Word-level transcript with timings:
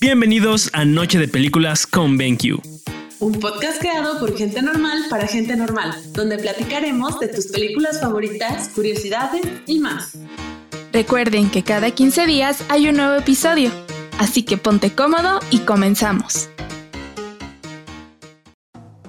Bienvenidos 0.00 0.70
a 0.72 0.84
Noche 0.84 1.18
de 1.18 1.28
Películas 1.28 1.86
con 1.86 2.16
BenQ. 2.16 2.60
Un 3.20 3.32
podcast 3.40 3.80
creado 3.80 4.18
por 4.18 4.36
gente 4.36 4.62
normal 4.62 5.04
para 5.08 5.26
gente 5.26 5.56
normal, 5.56 5.92
donde 6.12 6.38
platicaremos 6.38 7.18
de 7.20 7.28
tus 7.28 7.46
películas 7.46 8.00
favoritas, 8.00 8.68
curiosidades 8.70 9.42
y 9.66 9.78
más. 9.78 10.18
Recuerden 10.92 11.50
que 11.50 11.62
cada 11.62 11.90
15 11.90 12.26
días 12.26 12.64
hay 12.68 12.88
un 12.88 12.96
nuevo 12.96 13.14
episodio, 13.14 13.70
así 14.18 14.42
que 14.42 14.56
ponte 14.56 14.92
cómodo 14.92 15.40
y 15.50 15.60
comenzamos. 15.60 16.48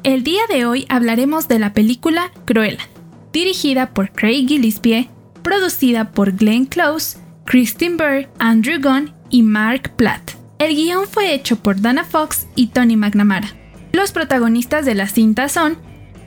El 0.04 0.24
día 0.24 0.44
de 0.48 0.66
hoy 0.66 0.86
hablaremos 0.90 1.48
de 1.48 1.60
la 1.60 1.74
película 1.74 2.32
Cruella, 2.46 2.88
dirigida 3.32 3.94
por 3.94 4.12
Craig 4.12 4.48
Gillespie, 4.48 5.10
producida 5.44 6.12
por 6.12 6.32
Glenn 6.36 6.66
Close, 6.66 7.18
Kristen 7.46 7.98
Burr, 7.98 8.30
Andrew 8.40 8.80
Gunn 8.82 9.14
y 9.30 9.44
Mark 9.44 9.92
Platt. 9.96 10.32
El 10.60 10.76
guion 10.76 11.06
fue 11.08 11.34
hecho 11.34 11.58
por 11.58 11.82
Dana 11.82 12.06
Fox 12.06 12.48
y 12.56 12.68
Tony 12.68 12.96
McNamara. 12.96 13.50
Los 13.92 14.12
protagonistas 14.12 14.86
de 14.86 14.96
la 14.96 15.08
cinta 15.08 15.50
son 15.50 15.78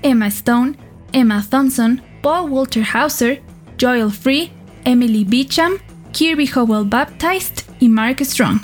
Emma 0.03 0.29
Stone, 0.29 0.77
Emma 1.13 1.45
Thompson, 1.49 2.03
Paul 2.23 2.51
Walter 2.51 2.85
Hauser, 2.93 3.43
Joel 3.81 4.11
Free, 4.11 4.53
Emily 4.85 5.25
Beecham, 5.25 5.73
Kirby 6.13 6.49
Howell 6.55 6.89
Baptist 6.89 7.63
y 7.81 7.89
Mark 7.89 8.25
Strong. 8.25 8.61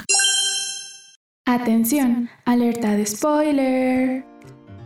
Atención, 1.46 2.30
alerta 2.44 2.92
de 2.96 3.04
spoiler. 3.06 4.24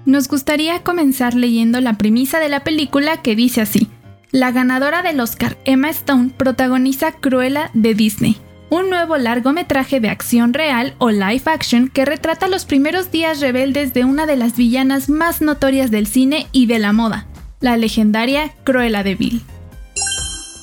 Nos 0.06 0.28
gustaría 0.28 0.82
comenzar 0.82 1.34
leyendo 1.34 1.80
la 1.80 1.98
premisa 1.98 2.38
de 2.38 2.48
la 2.48 2.64
película 2.64 3.22
que 3.22 3.36
dice 3.36 3.60
así. 3.60 3.88
La 4.36 4.52
ganadora 4.52 5.00
del 5.00 5.18
Oscar, 5.20 5.56
Emma 5.64 5.88
Stone, 5.88 6.28
protagoniza 6.36 7.12
Cruella 7.12 7.70
de 7.72 7.94
Disney, 7.94 8.36
un 8.68 8.90
nuevo 8.90 9.16
largometraje 9.16 9.98
de 9.98 10.10
acción 10.10 10.52
real 10.52 10.94
o 10.98 11.10
live 11.10 11.40
action 11.46 11.88
que 11.88 12.04
retrata 12.04 12.46
los 12.46 12.66
primeros 12.66 13.10
días 13.10 13.40
rebeldes 13.40 13.94
de 13.94 14.04
una 14.04 14.26
de 14.26 14.36
las 14.36 14.54
villanas 14.54 15.08
más 15.08 15.40
notorias 15.40 15.90
del 15.90 16.06
cine 16.06 16.48
y 16.52 16.66
de 16.66 16.78
la 16.78 16.92
moda, 16.92 17.26
la 17.60 17.78
legendaria 17.78 18.52
Cruella 18.62 19.02
de 19.02 19.14
Vil. 19.14 19.40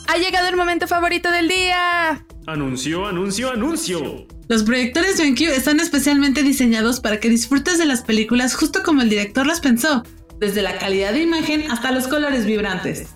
¡Ha 0.08 0.20
llegado 0.20 0.50
el 0.50 0.56
momento 0.56 0.88
favorito 0.88 1.32
del 1.32 1.48
día! 1.48 2.24
Anuncio, 2.46 3.08
anuncio, 3.08 3.50
anuncio. 3.50 4.28
Los 4.50 4.62
proyectores 4.62 5.18
BenQ 5.18 5.42
están 5.48 5.80
especialmente 5.80 6.44
diseñados 6.44 7.00
para 7.00 7.20
que 7.20 7.28
disfrutes 7.28 7.80
de 7.80 7.88
las 7.88 8.04
películas 8.04 8.54
justo 8.54 8.84
como 8.84 9.02
el 9.02 9.10
director 9.10 9.48
las 9.48 9.62
pensó, 9.62 10.04
desde 10.40 10.62
la 10.62 10.78
calidad 10.78 11.14
de 11.14 11.24
imagen 11.24 11.72
hasta 11.72 11.92
los 11.92 12.08
colores 12.08 12.46
vibrantes. 12.46 13.08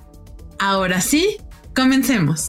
Ahora 0.59 1.01
sí, 1.01 1.37
comencemos. 1.75 2.47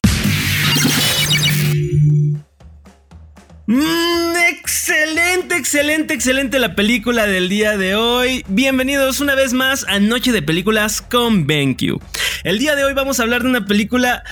Mm, 3.66 4.36
excelente, 4.50 5.56
excelente, 5.56 6.14
excelente 6.14 6.58
la 6.58 6.74
película 6.74 7.26
del 7.26 7.50
día 7.50 7.76
de 7.76 7.96
hoy. 7.96 8.44
Bienvenidos 8.48 9.20
una 9.20 9.34
vez 9.34 9.52
más 9.52 9.84
a 9.88 9.98
Noche 9.98 10.32
de 10.32 10.40
Películas 10.40 11.02
con 11.02 11.46
BenQ. 11.46 12.00
El 12.44 12.58
día 12.58 12.76
de 12.76 12.84
hoy 12.84 12.94
vamos 12.94 13.20
a 13.20 13.24
hablar 13.24 13.42
de 13.42 13.50
una 13.50 13.66
película. 13.66 14.22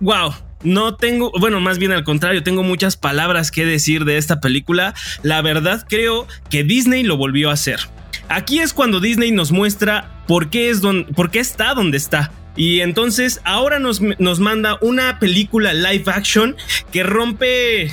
¡Wow! 0.00 0.32
No 0.62 0.94
tengo, 0.94 1.32
bueno, 1.38 1.60
más 1.60 1.76
bien 1.76 1.92
al 1.92 2.04
contrario, 2.04 2.42
tengo 2.42 2.62
muchas 2.62 2.96
palabras 2.96 3.50
que 3.50 3.66
decir 3.66 4.06
de 4.06 4.16
esta 4.16 4.40
película. 4.40 4.94
La 5.22 5.42
verdad 5.42 5.84
creo 5.86 6.26
que 6.48 6.64
Disney 6.64 7.02
lo 7.02 7.18
volvió 7.18 7.50
a 7.50 7.54
hacer. 7.54 7.80
Aquí 8.28 8.60
es 8.60 8.72
cuando 8.72 9.00
Disney 9.00 9.32
nos 9.32 9.52
muestra 9.52 10.24
por 10.26 10.48
qué, 10.48 10.70
es 10.70 10.80
por 11.14 11.30
qué 11.30 11.40
está 11.40 11.74
donde 11.74 11.98
está. 11.98 12.32
Y 12.56 12.80
entonces 12.80 13.40
ahora 13.44 13.78
nos, 13.78 14.00
nos 14.00 14.40
manda 14.40 14.78
una 14.80 15.18
película 15.18 15.72
live 15.72 16.04
action 16.06 16.56
que 16.92 17.02
rompe 17.02 17.92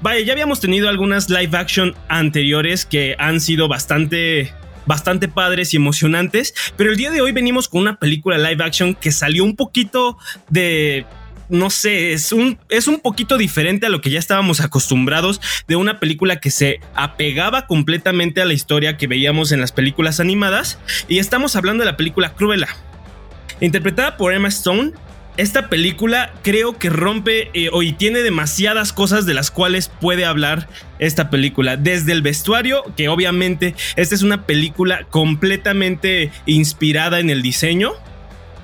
Vaya, 0.00 0.20
ya 0.24 0.32
habíamos 0.32 0.60
tenido 0.60 0.88
algunas 0.88 1.28
live 1.30 1.56
action 1.56 1.94
anteriores 2.08 2.84
que 2.84 3.16
han 3.18 3.40
sido 3.40 3.68
bastante 3.68 4.52
bastante 4.86 5.28
padres 5.28 5.74
y 5.74 5.76
emocionantes, 5.76 6.54
pero 6.76 6.90
el 6.90 6.96
día 6.96 7.10
de 7.10 7.20
hoy 7.20 7.30
venimos 7.30 7.68
con 7.68 7.82
una 7.82 7.98
película 7.98 8.38
live 8.38 8.64
action 8.64 8.94
que 8.94 9.12
salió 9.12 9.44
un 9.44 9.54
poquito 9.54 10.16
de 10.48 11.04
no 11.50 11.68
sé, 11.68 12.12
es 12.12 12.32
un, 12.32 12.58
es 12.70 12.88
un 12.88 13.00
poquito 13.00 13.36
diferente 13.36 13.86
a 13.86 13.88
lo 13.90 14.00
que 14.00 14.10
ya 14.10 14.18
estábamos 14.18 14.60
acostumbrados 14.60 15.40
de 15.66 15.76
una 15.76 16.00
película 16.00 16.40
que 16.40 16.50
se 16.50 16.80
apegaba 16.94 17.66
completamente 17.66 18.40
a 18.40 18.44
la 18.44 18.54
historia 18.54 18.96
que 18.96 19.06
veíamos 19.06 19.52
en 19.52 19.60
las 19.60 19.72
películas 19.72 20.20
animadas. 20.20 20.78
Y 21.08 21.18
estamos 21.18 21.56
hablando 21.56 21.84
de 21.84 21.90
la 21.90 21.96
película 21.96 22.34
Cruella. 22.34 22.68
Interpretada 23.60 24.16
por 24.16 24.32
Emma 24.32 24.48
Stone, 24.48 24.92
esta 25.38 25.68
película 25.68 26.32
creo 26.42 26.78
que 26.78 26.90
rompe 26.90 27.50
eh, 27.54 27.70
y 27.80 27.92
tiene 27.92 28.20
demasiadas 28.20 28.92
cosas 28.92 29.24
de 29.24 29.34
las 29.34 29.52
cuales 29.52 29.88
puede 29.88 30.24
hablar 30.24 30.68
esta 30.98 31.30
película. 31.30 31.76
Desde 31.76 32.12
el 32.12 32.22
vestuario, 32.22 32.82
que 32.96 33.08
obviamente 33.08 33.74
esta 33.94 34.16
es 34.16 34.22
una 34.22 34.46
película 34.46 35.06
completamente 35.10 36.32
inspirada 36.44 37.20
en 37.20 37.30
el 37.30 37.42
diseño. 37.42 37.92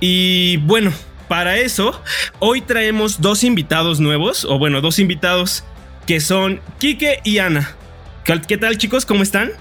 Y 0.00 0.56
bueno, 0.59 0.93
para 1.28 1.59
eso, 1.59 2.03
hoy 2.41 2.61
traemos 2.61 3.21
dos 3.21 3.44
invitados 3.44 4.00
nuevos, 4.00 4.44
o 4.44 4.59
bueno, 4.59 4.81
dos 4.81 4.99
invitados 4.99 5.65
que 6.06 6.21
son 6.21 6.61
Kike 6.78 7.21
y 7.22 7.38
Ana. 7.38 7.71
¿Qué 8.25 8.59
tal 8.59 8.78
chicos? 8.78 9.06
¿Cómo 9.06 9.22
están? 9.22 9.53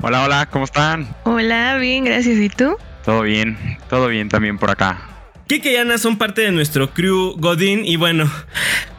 Hola, 0.00 0.24
hola, 0.24 0.46
¿cómo 0.46 0.64
están? 0.64 1.14
Hola, 1.24 1.76
bien, 1.76 2.04
gracias. 2.04 2.38
¿Y 2.38 2.48
tú? 2.48 2.76
Todo 3.04 3.22
bien, 3.22 3.56
todo 3.88 4.08
bien 4.08 4.28
también 4.28 4.58
por 4.58 4.70
acá. 4.70 5.10
Kike 5.50 5.72
y 5.72 5.76
Ana 5.76 5.98
son 5.98 6.16
parte 6.16 6.42
de 6.42 6.52
nuestro 6.52 6.94
crew 6.94 7.34
Godín 7.36 7.84
y 7.84 7.96
bueno, 7.96 8.30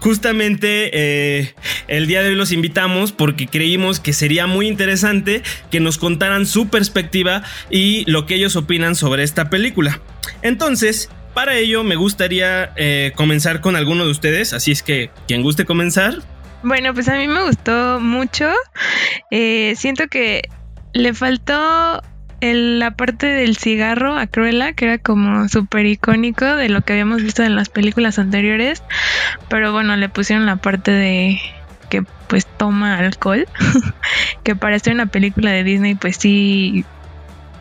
justamente 0.02 0.90
eh, 0.92 1.56
el 1.88 2.08
día 2.08 2.22
de 2.22 2.30
hoy 2.30 2.36
los 2.36 2.52
invitamos 2.52 3.14
porque 3.14 3.48
creímos 3.48 4.02
que 4.02 4.12
sería 4.12 4.48
muy 4.48 4.68
interesante 4.68 5.44
que 5.70 5.80
nos 5.80 5.98
contaran 5.98 6.46
su 6.46 6.68
perspectiva 6.68 7.44
y 7.70 8.04
lo 8.12 8.26
que 8.26 8.36
ellos 8.36 8.58
opinan 8.58 8.96
sobre 8.96 9.24
esta 9.24 9.50
película. 9.50 10.02
Entonces, 10.42 11.10
para 11.34 11.56
ello 11.56 11.86
me 11.86 11.96
gustaría 11.96 12.74
eh, 12.76 13.14
comenzar 13.16 13.62
con 13.62 13.78
alguno 13.78 14.04
de 14.04 14.12
ustedes, 14.12 14.52
así 14.52 14.72
es 14.74 14.84
que 14.84 15.10
quien 15.30 15.44
guste 15.44 15.64
comenzar. 15.64 16.16
Bueno, 16.64 16.94
pues 16.94 17.08
a 17.08 17.16
mí 17.16 17.30
me 17.30 17.44
gustó 17.44 18.02
mucho. 18.02 18.52
Eh, 19.32 19.74
siento 19.78 20.08
que 20.10 20.50
le 20.92 21.14
faltó 21.14 22.02
la 22.42 22.92
parte 22.92 23.28
del 23.28 23.56
cigarro 23.58 24.18
a 24.18 24.28
Cruella, 24.28 24.74
que 24.74 24.86
era 24.86 24.98
como 24.98 25.48
súper 25.48 25.86
icónico 25.86 26.46
de 26.46 26.70
lo 26.70 26.82
que 26.82 26.94
habíamos 26.94 27.22
visto 27.22 27.44
en 27.44 27.56
las 27.56 27.70
películas 27.70 28.18
anteriores, 28.18 28.84
pero 29.48 29.72
bueno, 29.72 29.96
le 29.96 30.10
pusieron 30.10 30.46
la 30.48 30.56
parte 30.56 30.92
de 30.92 31.40
que 31.90 32.04
pues 32.28 32.48
toma 32.48 32.98
alcohol, 32.98 33.46
que 34.44 34.56
para 34.56 34.78
en 34.78 34.94
una 34.94 35.06
película 35.06 35.52
de 35.52 35.64
Disney 35.64 35.96
pues 35.96 36.18
sí 36.18 36.84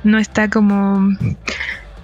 no 0.02 0.18
está 0.18 0.48
como, 0.48 1.14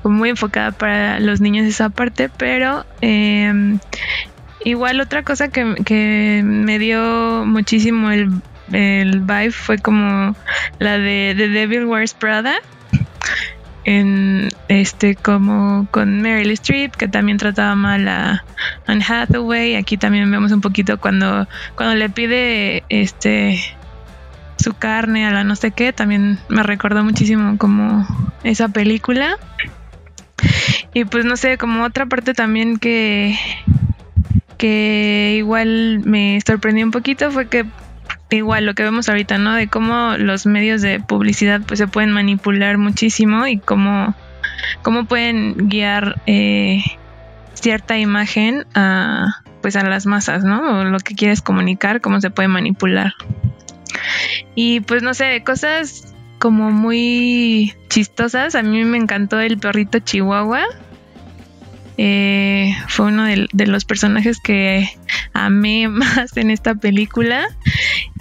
muy 0.04 0.28
enfocada 0.28 0.72
para 0.72 1.18
los 1.20 1.40
niños 1.40 1.66
esa 1.66 1.88
parte, 1.88 2.28
pero 2.28 2.84
em, 3.00 3.78
igual 4.64 5.00
otra 5.00 5.22
cosa 5.22 5.48
que, 5.48 5.76
que 5.84 6.42
me 6.44 6.78
dio 6.78 7.44
muchísimo 7.46 8.10
el 8.10 8.30
el 8.72 9.20
vibe 9.20 9.52
fue 9.52 9.78
como 9.78 10.34
la 10.78 10.98
de 10.98 11.34
The 11.36 11.48
Devil 11.48 11.84
Wears 11.84 12.14
Prada 12.14 12.56
en 13.86 14.48
este 14.66 15.14
como 15.14 15.86
con 15.92 16.20
Meryl 16.20 16.50
Streep 16.50 16.96
que 16.96 17.06
también 17.06 17.38
trataba 17.38 17.76
mal 17.76 18.06
a 18.08 18.44
Anne 18.86 19.04
Hathaway. 19.08 19.76
Aquí 19.76 19.96
también 19.96 20.30
vemos 20.30 20.50
un 20.50 20.60
poquito 20.60 20.98
cuando 20.98 21.46
cuando 21.76 21.94
le 21.94 22.10
pide 22.10 22.82
este 22.88 23.62
su 24.58 24.74
carne 24.74 25.24
a 25.26 25.30
la 25.30 25.44
no 25.44 25.54
sé 25.54 25.70
qué 25.70 25.92
también 25.92 26.38
me 26.48 26.64
recordó 26.64 27.04
muchísimo 27.04 27.56
como 27.58 28.04
esa 28.42 28.68
película. 28.68 29.38
Y 30.92 31.04
pues 31.04 31.24
no 31.24 31.36
sé 31.36 31.56
como 31.56 31.84
otra 31.84 32.06
parte 32.06 32.34
también 32.34 32.78
que 32.78 33.38
que 34.58 35.34
igual 35.38 36.00
me 36.04 36.40
sorprendió 36.44 36.84
un 36.84 36.90
poquito 36.90 37.30
fue 37.30 37.48
que 37.48 37.66
igual 38.30 38.66
lo 38.66 38.74
que 38.74 38.82
vemos 38.82 39.08
ahorita, 39.08 39.38
¿no? 39.38 39.54
De 39.54 39.68
cómo 39.68 40.16
los 40.18 40.46
medios 40.46 40.82
de 40.82 41.00
publicidad 41.00 41.60
pues 41.66 41.78
se 41.78 41.86
pueden 41.86 42.10
manipular 42.10 42.78
muchísimo 42.78 43.46
y 43.46 43.58
cómo, 43.58 44.14
cómo 44.82 45.04
pueden 45.04 45.68
guiar 45.68 46.20
eh, 46.26 46.82
cierta 47.54 47.98
imagen 47.98 48.66
a 48.74 49.42
pues 49.62 49.74
a 49.74 49.82
las 49.82 50.06
masas, 50.06 50.44
¿no? 50.44 50.80
O 50.80 50.84
lo 50.84 50.98
que 51.00 51.14
quieres 51.14 51.42
comunicar, 51.42 52.00
cómo 52.00 52.20
se 52.20 52.30
puede 52.30 52.48
manipular. 52.48 53.14
Y 54.54 54.80
pues 54.80 55.02
no 55.02 55.12
sé, 55.14 55.42
cosas 55.44 56.14
como 56.38 56.70
muy 56.70 57.74
chistosas. 57.88 58.54
A 58.54 58.62
mí 58.62 58.84
me 58.84 58.98
encantó 58.98 59.40
el 59.40 59.58
perrito 59.58 59.98
Chihuahua. 59.98 60.62
Eh, 61.98 62.76
fue 62.88 63.06
uno 63.06 63.24
de, 63.24 63.66
los 63.66 63.84
personajes 63.84 64.38
que 64.38 64.88
amé 65.32 65.88
más 65.88 66.36
en 66.36 66.50
esta 66.50 66.74
película 66.74 67.46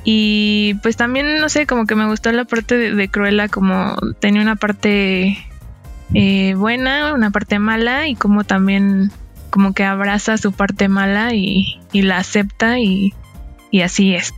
y 0.08 0.76
pues 0.84 0.96
también, 0.96 1.40
no 1.40 1.50
sé, 1.50 1.66
como 1.66 1.88
que 1.88 1.96
me 1.96 2.06
gustó 2.06 2.32
la 2.32 2.46
parte 2.46 2.78
de, 2.78 3.10
Cruella, 3.10 3.48
como 3.50 3.98
tenía 4.20 4.44
una 4.44 4.56
parte 4.56 5.36
eh, 6.14 6.54
buena, 6.56 7.16
una 7.16 7.32
parte 7.32 7.58
mala 7.58 8.08
y 8.08 8.16
como 8.16 8.44
también 8.44 9.12
como 9.50 9.74
que 9.74 9.84
abraza 9.84 10.38
su 10.38 10.52
parte 10.52 10.90
mala 10.90 11.34
y, 11.34 11.80
la 11.92 12.20
acepta 12.20 12.80
y, 12.80 13.14
así 13.84 14.14
es. 14.14 14.32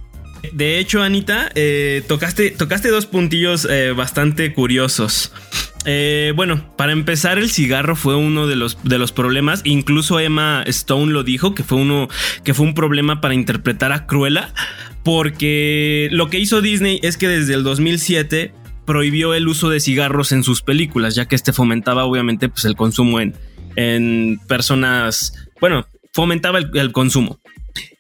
De 0.54 0.80
hecho, 0.80 1.04
Anita, 1.04 1.52
eh, 1.56 2.02
tocaste, 2.08 2.52
tocaste 2.52 2.88
dos 2.88 3.06
puntillos 3.06 3.68
eh, 3.70 3.92
bastante 3.92 4.54
curiosos. 4.54 5.34
Eh, 5.90 6.34
bueno, 6.36 6.76
para 6.76 6.92
empezar, 6.92 7.40
el 7.40 7.50
cigarro 7.50 7.96
fue 7.96 8.16
uno 8.16 8.46
de 8.46 8.58
los, 8.58 8.78
de 8.84 9.00
los 9.00 9.14
problemas. 9.14 9.62
Incluso 9.64 10.20
Emma 10.20 10.62
Stone 10.68 11.14
lo 11.14 11.24
dijo, 11.24 11.56
que 11.56 11.64
fue 11.64 11.78
uno, 11.78 12.10
que 12.44 12.54
fue 12.54 12.66
un 12.66 12.74
problema 12.74 13.22
para 13.22 13.34
interpretar 13.34 13.94
a 13.94 14.06
Cruella. 14.06 14.54
Porque 15.04 16.10
lo 16.12 16.30
que 16.30 16.40
hizo 16.40 16.62
Disney 16.62 17.00
es 17.02 17.16
que 17.16 17.30
desde 17.30 17.54
el 17.54 17.64
2007 17.64 18.54
prohibió 18.86 19.34
el 19.34 19.48
uso 19.48 19.70
de 19.70 19.80
cigarros 19.80 20.34
en 20.34 20.44
sus 20.44 20.62
películas, 20.62 21.16
ya 21.16 21.26
que 21.26 21.36
este 21.36 21.54
fomentaba 21.54 22.04
obviamente 22.04 22.50
pues, 22.50 22.66
el 22.66 22.76
consumo 22.76 23.22
en, 23.22 23.34
en 23.78 24.40
personas, 24.48 25.50
bueno, 25.62 25.88
fomentaba 26.14 26.60
el, 26.60 26.92
consumo. 26.92 27.40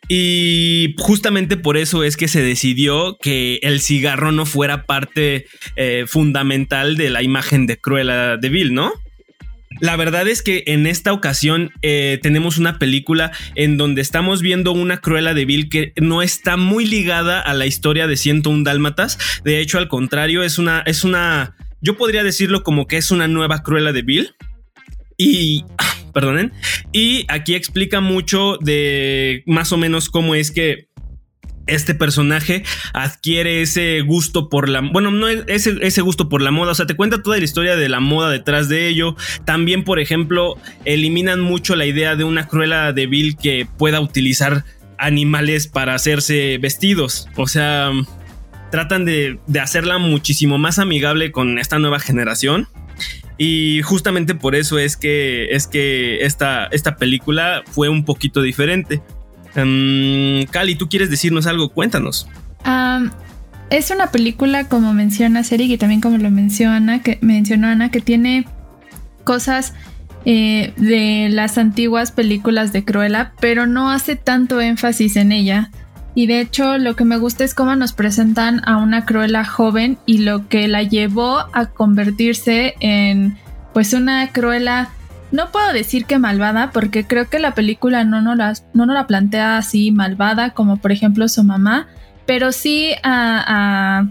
Y 0.09 0.95
justamente 0.97 1.57
por 1.57 1.75
eso 1.75 2.03
es 2.03 2.15
que 2.15 2.27
se 2.27 2.41
decidió 2.41 3.17
que 3.21 3.59
el 3.61 3.81
cigarro 3.81 4.31
no 4.31 4.45
fuera 4.45 4.85
parte 4.85 5.47
eh, 5.75 6.05
fundamental 6.07 6.95
de 6.95 7.09
la 7.09 7.23
imagen 7.23 7.67
de 7.67 7.77
Cruella 7.77 8.37
de 8.37 8.49
Vil, 8.49 8.73
¿no? 8.73 8.93
La 9.79 9.95
verdad 9.95 10.27
es 10.27 10.41
que 10.41 10.63
en 10.67 10.87
esta 10.87 11.13
ocasión 11.13 11.71
eh, 11.81 12.19
tenemos 12.21 12.57
una 12.57 12.79
película 12.79 13.31
en 13.55 13.77
donde 13.77 14.01
estamos 14.01 14.41
viendo 14.41 14.71
una 14.71 14.97
Cruella 14.97 15.33
de 15.33 15.45
Vil 15.45 15.69
que 15.69 15.93
no 15.97 16.21
está 16.21 16.57
muy 16.57 16.85
ligada 16.85 17.39
a 17.39 17.53
la 17.53 17.65
historia 17.65 18.07
de 18.07 18.17
101 18.17 18.63
Dálmatas. 18.63 19.19
De 19.43 19.59
hecho, 19.59 19.77
al 19.77 19.87
contrario, 19.87 20.41
es 20.41 20.57
una, 20.57 20.81
es 20.85 21.03
una, 21.03 21.55
yo 21.81 21.97
podría 21.97 22.23
decirlo 22.23 22.63
como 22.63 22.87
que 22.87 22.97
es 22.97 23.11
una 23.11 23.27
nueva 23.27 23.61
Cruella 23.61 23.91
de 23.91 24.01
Vil. 24.01 24.35
Y, 25.17 25.63
perdonen, 26.17 26.51
y 26.91 27.25
aquí 27.27 27.53
explica 27.53 28.01
mucho 28.01 28.57
de 28.59 29.43
más 29.45 29.71
o 29.71 29.77
menos 29.77 30.09
cómo 30.09 30.33
es 30.33 30.49
que 30.49 30.87
este 31.67 31.93
personaje 31.93 32.63
adquiere 32.93 33.61
ese 33.61 34.01
gusto 34.01 34.49
por 34.49 34.67
la 34.67 34.81
bueno 34.81 35.11
no 35.11 35.27
ese, 35.27 35.75
ese 35.81 36.01
gusto 36.01 36.27
por 36.27 36.41
la 36.41 36.49
moda. 36.49 36.71
O 36.71 36.75
sea 36.75 36.87
te 36.87 36.95
cuenta 36.95 37.21
toda 37.21 37.37
la 37.37 37.43
historia 37.43 37.75
de 37.75 37.89
la 37.89 37.99
moda 37.99 38.31
detrás 38.31 38.67
de 38.67 38.87
ello. 38.87 39.15
También 39.45 39.83
por 39.83 39.99
ejemplo 39.99 40.55
eliminan 40.85 41.39
mucho 41.39 41.75
la 41.75 41.85
idea 41.85 42.15
de 42.15 42.23
una 42.23 42.47
cruela 42.47 42.93
de 42.93 43.05
Bill 43.05 43.37
que 43.37 43.67
pueda 43.77 43.99
utilizar 43.99 44.63
animales 44.97 45.67
para 45.67 45.93
hacerse 45.93 46.57
vestidos. 46.57 47.27
O 47.35 47.47
sea 47.47 47.91
tratan 48.71 49.05
de, 49.05 49.39
de 49.45 49.59
hacerla 49.59 49.97
muchísimo 49.97 50.57
más 50.57 50.79
amigable 50.79 51.31
con 51.31 51.59
esta 51.59 51.77
nueva 51.79 51.99
generación 51.99 52.67
y 53.37 53.81
justamente 53.83 54.35
por 54.35 54.55
eso 54.55 54.79
es 54.79 54.97
que 54.97 55.47
es 55.51 55.67
que 55.67 56.25
esta, 56.25 56.65
esta 56.67 56.97
película 56.97 57.63
fue 57.71 57.89
un 57.89 58.03
poquito 58.05 58.41
diferente 58.41 59.01
Um, 59.57 60.45
Cali, 60.51 60.75
¿tú 60.75 60.87
quieres 60.87 61.09
decirnos 61.09 61.47
algo? 61.47 61.69
Cuéntanos. 61.69 62.27
es 63.69 63.91
una 63.91 64.11
película, 64.11 64.69
como 64.69 64.93
menciona 64.93 65.43
Seri, 65.43 65.71
y 65.71 65.77
también 65.77 66.01
como 66.01 66.17
lo 66.17 66.29
menciona, 66.29 67.01
que 67.01 67.17
mencionó 67.21 67.67
Ana, 67.67 67.89
que 67.89 68.01
tiene 68.01 68.45
cosas 69.23 69.73
eh, 70.25 70.73
de 70.77 71.29
las 71.29 71.57
antiguas 71.57 72.11
películas 72.11 72.71
de 72.71 72.85
Cruella, 72.85 73.33
pero 73.39 73.65
no 73.65 73.89
hace 73.89 74.15
tanto 74.15 74.61
énfasis 74.61 75.15
en 75.15 75.31
ella. 75.31 75.71
Y 76.17 76.25
de 76.25 76.41
hecho, 76.41 76.79
lo 76.79 76.95
que 76.95 77.05
me 77.05 77.17
gusta 77.17 77.43
es 77.43 77.53
cómo 77.53 77.75
nos 77.75 77.93
presentan 77.93 78.67
a 78.67 78.77
una 78.77 79.05
Cruella 79.05 79.45
joven 79.45 79.99
y 80.07 80.17
lo 80.17 80.47
que 80.47 80.67
la 80.67 80.81
llevó 80.81 81.45
a 81.53 81.67
convertirse 81.67 82.73
en 82.79 83.37
pues 83.71 83.93
una 83.93 84.27
Cruella 84.31 84.89
no 85.31 85.51
puedo 85.51 85.71
decir 85.73 86.05
que 86.05 86.17
malvada, 86.17 86.71
porque 86.71 87.05
creo 87.05 87.29
que 87.29 87.37
la 87.37 87.53
película 87.53 88.03
no 88.03 88.19
nos 88.23 88.35
la, 88.35 88.53
no 88.73 88.87
la 88.87 89.05
plantea 89.05 89.59
así 89.59 89.91
malvada, 89.91 90.55
como 90.55 90.77
por 90.77 90.91
ejemplo 90.91 91.27
su 91.27 91.43
mamá, 91.43 91.85
pero 92.25 92.51
sí 92.51 92.93
a, 93.03 94.07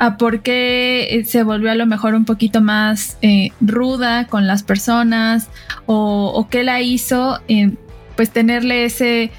a, 0.00 0.16
por 0.16 0.42
qué 0.42 1.22
se 1.28 1.44
volvió 1.44 1.70
a 1.70 1.76
lo 1.76 1.86
mejor 1.86 2.16
un 2.16 2.24
poquito 2.24 2.60
más 2.60 3.18
eh, 3.22 3.50
ruda 3.60 4.26
con 4.26 4.48
las 4.48 4.64
personas, 4.64 5.48
o, 5.86 6.32
o 6.34 6.48
qué 6.48 6.64
la 6.64 6.80
hizo, 6.80 7.38
eh, 7.46 7.74
pues 8.16 8.30
tenerle 8.30 8.84
ese, 8.84 9.30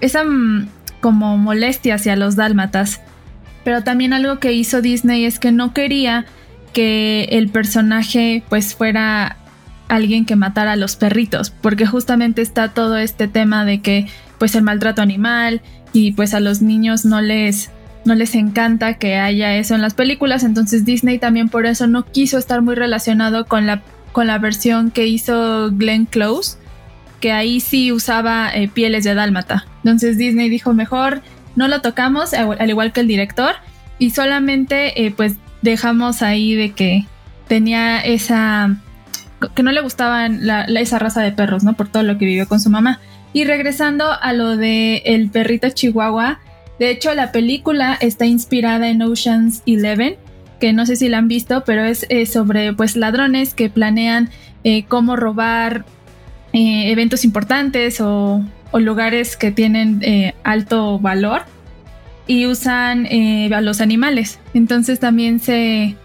esa 0.00 0.24
mm, 0.24 0.68
como 1.00 1.36
molestia 1.36 1.94
hacia 1.94 2.16
los 2.16 2.36
dálmatas. 2.36 3.00
Pero 3.64 3.84
también 3.84 4.12
algo 4.12 4.38
que 4.38 4.52
hizo 4.52 4.80
Disney 4.80 5.24
es 5.24 5.38
que 5.38 5.52
no 5.52 5.72
quería 5.74 6.26
que 6.72 7.28
el 7.32 7.48
personaje 7.48 8.42
pues 8.48 8.74
fuera 8.74 9.36
alguien 9.88 10.26
que 10.26 10.36
matara 10.36 10.72
a 10.72 10.76
los 10.76 10.96
perritos, 10.96 11.50
porque 11.50 11.86
justamente 11.86 12.42
está 12.42 12.68
todo 12.68 12.98
este 12.98 13.26
tema 13.26 13.64
de 13.64 13.80
que 13.80 14.06
pues 14.38 14.54
el 14.54 14.62
maltrato 14.62 15.02
animal 15.02 15.62
y 15.92 16.12
pues 16.12 16.34
a 16.34 16.40
los 16.40 16.62
niños 16.62 17.04
no 17.04 17.20
les 17.20 17.70
no 18.04 18.14
les 18.14 18.34
encanta 18.34 18.94
que 18.94 19.16
haya 19.16 19.56
eso 19.56 19.74
en 19.74 19.82
las 19.82 19.94
películas, 19.94 20.44
entonces 20.44 20.84
Disney 20.84 21.18
también 21.18 21.48
por 21.48 21.66
eso 21.66 21.86
no 21.86 22.04
quiso 22.04 22.38
estar 22.38 22.62
muy 22.62 22.74
relacionado 22.74 23.46
con 23.46 23.66
la 23.66 23.82
con 24.12 24.26
la 24.26 24.38
versión 24.38 24.90
que 24.90 25.06
hizo 25.06 25.70
Glenn 25.72 26.06
Close, 26.06 26.58
que 27.20 27.32
ahí 27.32 27.60
sí 27.60 27.92
usaba 27.92 28.50
eh, 28.54 28.68
pieles 28.68 29.04
de 29.04 29.14
dálmata. 29.14 29.66
Entonces 29.78 30.16
Disney 30.16 30.48
dijo 30.48 30.72
mejor 30.72 31.22
no 31.56 31.66
lo 31.66 31.80
tocamos, 31.80 32.34
al 32.34 32.70
igual 32.70 32.92
que 32.92 33.00
el 33.00 33.08
director, 33.08 33.56
y 33.98 34.10
solamente 34.10 35.04
eh, 35.04 35.10
pues 35.10 35.34
dejamos 35.60 36.22
ahí 36.22 36.54
de 36.54 36.70
que 36.70 37.04
tenía 37.48 37.98
esa 37.98 38.76
que 39.56 39.62
no 39.64 39.72
le 39.72 39.80
gustaban 39.80 40.40
esa 40.76 40.98
raza 40.98 41.20
de 41.20 41.32
perros, 41.32 41.64
¿no? 41.64 41.74
Por 41.74 41.88
todo 41.88 42.04
lo 42.04 42.16
que 42.16 42.26
vivió 42.26 42.46
con 42.48 42.60
su 42.60 42.70
mamá. 42.70 43.00
Y 43.32 43.44
regresando 43.44 44.06
a 44.12 44.32
lo 44.32 44.56
de 44.56 45.02
el 45.04 45.30
perrito 45.30 45.68
chihuahua, 45.70 46.38
de 46.78 46.90
hecho 46.90 47.12
la 47.14 47.32
película 47.32 47.96
está 48.00 48.24
inspirada 48.26 48.88
en 48.88 49.02
Ocean's 49.02 49.62
Eleven, 49.66 50.16
que 50.60 50.72
no 50.72 50.86
sé 50.86 50.94
si 50.94 51.08
la 51.08 51.18
han 51.18 51.28
visto, 51.28 51.64
pero 51.64 51.84
es 51.84 52.06
eh, 52.08 52.26
sobre 52.26 52.72
pues 52.72 52.94
ladrones 52.94 53.54
que 53.54 53.68
planean 53.68 54.30
cómo 54.88 55.16
robar 55.16 55.86
eh, 56.52 56.90
eventos 56.90 57.24
importantes 57.24 58.00
o, 58.00 58.44
lugares 58.74 59.36
que 59.36 59.50
tienen 59.50 60.02
alto 60.44 60.98
valor 60.98 61.42
y 62.26 62.46
usan 62.46 63.06
a 63.52 63.60
los 63.62 63.80
animales. 63.80 64.38
Entonces 64.52 65.00
también 65.00 65.40
se, 65.40 65.96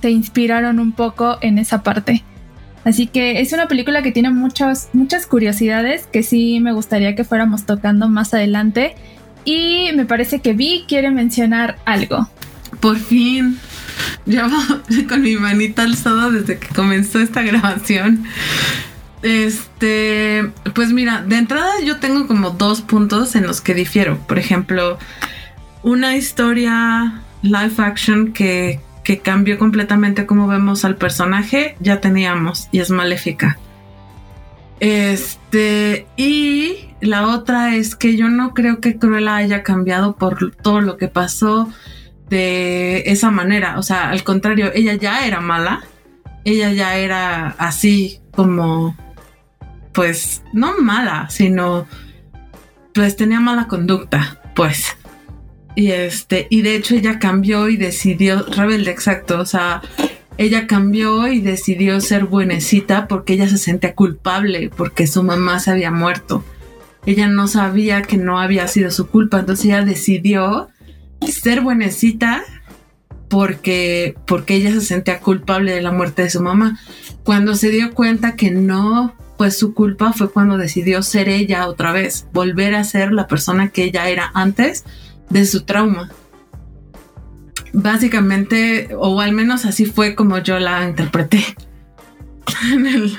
se 0.00 0.10
inspiraron 0.10 0.78
un 0.78 0.92
poco 0.92 1.38
en 1.40 1.58
esa 1.58 1.82
parte. 1.82 2.22
Así 2.84 3.06
que 3.06 3.40
es 3.40 3.52
una 3.52 3.68
película 3.68 4.02
que 4.02 4.12
tiene 4.12 4.30
muchas, 4.30 4.88
muchas 4.92 5.26
curiosidades 5.26 6.06
que 6.06 6.22
sí 6.22 6.60
me 6.60 6.72
gustaría 6.72 7.14
que 7.14 7.24
fuéramos 7.24 7.66
tocando 7.66 8.08
más 8.08 8.32
adelante. 8.32 8.94
Y 9.44 9.90
me 9.94 10.04
parece 10.04 10.40
que 10.40 10.52
Vi 10.52 10.84
quiere 10.88 11.10
mencionar 11.10 11.78
algo. 11.84 12.28
Por 12.80 12.96
fin. 12.96 13.58
Llevo 14.26 14.56
con 15.08 15.22
mi 15.22 15.36
manita 15.36 15.82
alzada 15.82 16.30
desde 16.30 16.58
que 16.58 16.68
comenzó 16.68 17.20
esta 17.20 17.42
grabación. 17.42 18.24
Este, 19.22 20.50
pues 20.74 20.92
mira, 20.92 21.22
de 21.22 21.36
entrada 21.38 21.72
yo 21.84 21.98
tengo 21.98 22.26
como 22.26 22.50
dos 22.50 22.82
puntos 22.82 23.34
en 23.34 23.46
los 23.46 23.60
que 23.60 23.74
difiero. 23.74 24.18
Por 24.26 24.38
ejemplo, 24.38 24.98
una 25.82 26.16
historia 26.16 27.22
live 27.42 27.74
action 27.78 28.32
que 28.32 28.80
que 29.08 29.20
cambió 29.20 29.58
completamente 29.58 30.26
cómo 30.26 30.46
vemos 30.48 30.84
al 30.84 30.96
personaje, 30.96 31.76
ya 31.80 31.98
teníamos 31.98 32.68
y 32.72 32.80
es 32.80 32.90
maléfica. 32.90 33.58
Este, 34.80 36.06
y 36.18 36.90
la 37.00 37.28
otra 37.28 37.74
es 37.74 37.96
que 37.96 38.18
yo 38.18 38.28
no 38.28 38.52
creo 38.52 38.80
que 38.80 38.98
Cruella 38.98 39.36
haya 39.36 39.62
cambiado 39.62 40.16
por 40.16 40.54
todo 40.56 40.82
lo 40.82 40.98
que 40.98 41.08
pasó 41.08 41.70
de 42.28 43.04
esa 43.06 43.30
manera. 43.30 43.78
O 43.78 43.82
sea, 43.82 44.10
al 44.10 44.24
contrario, 44.24 44.70
ella 44.74 44.92
ya 44.92 45.26
era 45.26 45.40
mala. 45.40 45.80
Ella 46.44 46.70
ya 46.72 46.98
era 46.98 47.54
así 47.56 48.20
como, 48.30 48.94
pues, 49.98 50.42
no 50.52 50.78
mala, 50.78 51.28
sino, 51.28 51.88
pues 52.94 53.16
tenía 53.16 53.40
mala 53.40 53.66
conducta, 53.66 54.40
pues. 54.54 54.96
Y 55.74 55.90
este, 55.90 56.46
y 56.50 56.62
de 56.62 56.76
hecho 56.76 56.94
ella 56.94 57.18
cambió 57.18 57.68
y 57.68 57.76
decidió, 57.76 58.44
rebelde 58.46 58.92
exacto, 58.92 59.40
o 59.40 59.44
sea, 59.44 59.82
ella 60.36 60.68
cambió 60.68 61.26
y 61.26 61.40
decidió 61.40 62.00
ser 62.00 62.26
buenecita 62.26 63.08
porque 63.08 63.32
ella 63.32 63.48
se 63.48 63.58
sentía 63.58 63.96
culpable 63.96 64.70
porque 64.70 65.08
su 65.08 65.24
mamá 65.24 65.58
se 65.58 65.72
había 65.72 65.90
muerto. 65.90 66.44
Ella 67.04 67.26
no 67.26 67.48
sabía 67.48 68.02
que 68.02 68.18
no 68.18 68.38
había 68.38 68.68
sido 68.68 68.92
su 68.92 69.08
culpa, 69.08 69.40
entonces 69.40 69.64
ella 69.64 69.84
decidió 69.84 70.68
ser 71.26 71.60
buenecita 71.60 72.44
porque, 73.28 74.14
porque 74.28 74.54
ella 74.54 74.70
se 74.70 74.80
sentía 74.80 75.18
culpable 75.18 75.72
de 75.72 75.82
la 75.82 75.90
muerte 75.90 76.22
de 76.22 76.30
su 76.30 76.40
mamá. 76.40 76.78
Cuando 77.24 77.56
se 77.56 77.70
dio 77.70 77.92
cuenta 77.94 78.36
que 78.36 78.52
no, 78.52 79.16
pues 79.38 79.56
su 79.56 79.72
culpa 79.72 80.12
fue 80.12 80.30
cuando 80.30 80.58
decidió 80.58 81.02
ser 81.02 81.28
ella 81.28 81.68
otra 81.68 81.92
vez, 81.92 82.26
volver 82.32 82.74
a 82.74 82.84
ser 82.84 83.12
la 83.12 83.28
persona 83.28 83.68
que 83.68 83.84
ella 83.84 84.08
era 84.08 84.30
antes 84.34 84.84
de 85.30 85.46
su 85.46 85.62
trauma. 85.62 86.10
Básicamente, 87.72 88.90
o 88.98 89.20
al 89.20 89.32
menos 89.32 89.64
así 89.64 89.86
fue 89.86 90.16
como 90.16 90.38
yo 90.38 90.58
la 90.58 90.88
interpreté. 90.88 91.44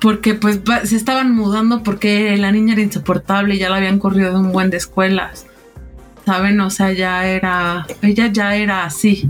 porque 0.00 0.34
pues 0.34 0.60
se 0.84 0.94
estaban 0.94 1.34
mudando 1.34 1.82
porque 1.82 2.36
la 2.36 2.52
niña 2.52 2.74
era 2.74 2.82
insoportable 2.82 3.58
ya 3.58 3.68
la 3.68 3.76
habían 3.76 3.98
corrido 3.98 4.30
de 4.30 4.38
un 4.38 4.52
buen 4.52 4.70
de 4.70 4.76
escuelas. 4.76 5.46
¿Saben? 6.24 6.60
O 6.60 6.70
sea, 6.70 6.92
ya 6.92 7.26
era, 7.26 7.86
ella 8.02 8.28
ya 8.28 8.54
era 8.54 8.84
así. 8.84 9.28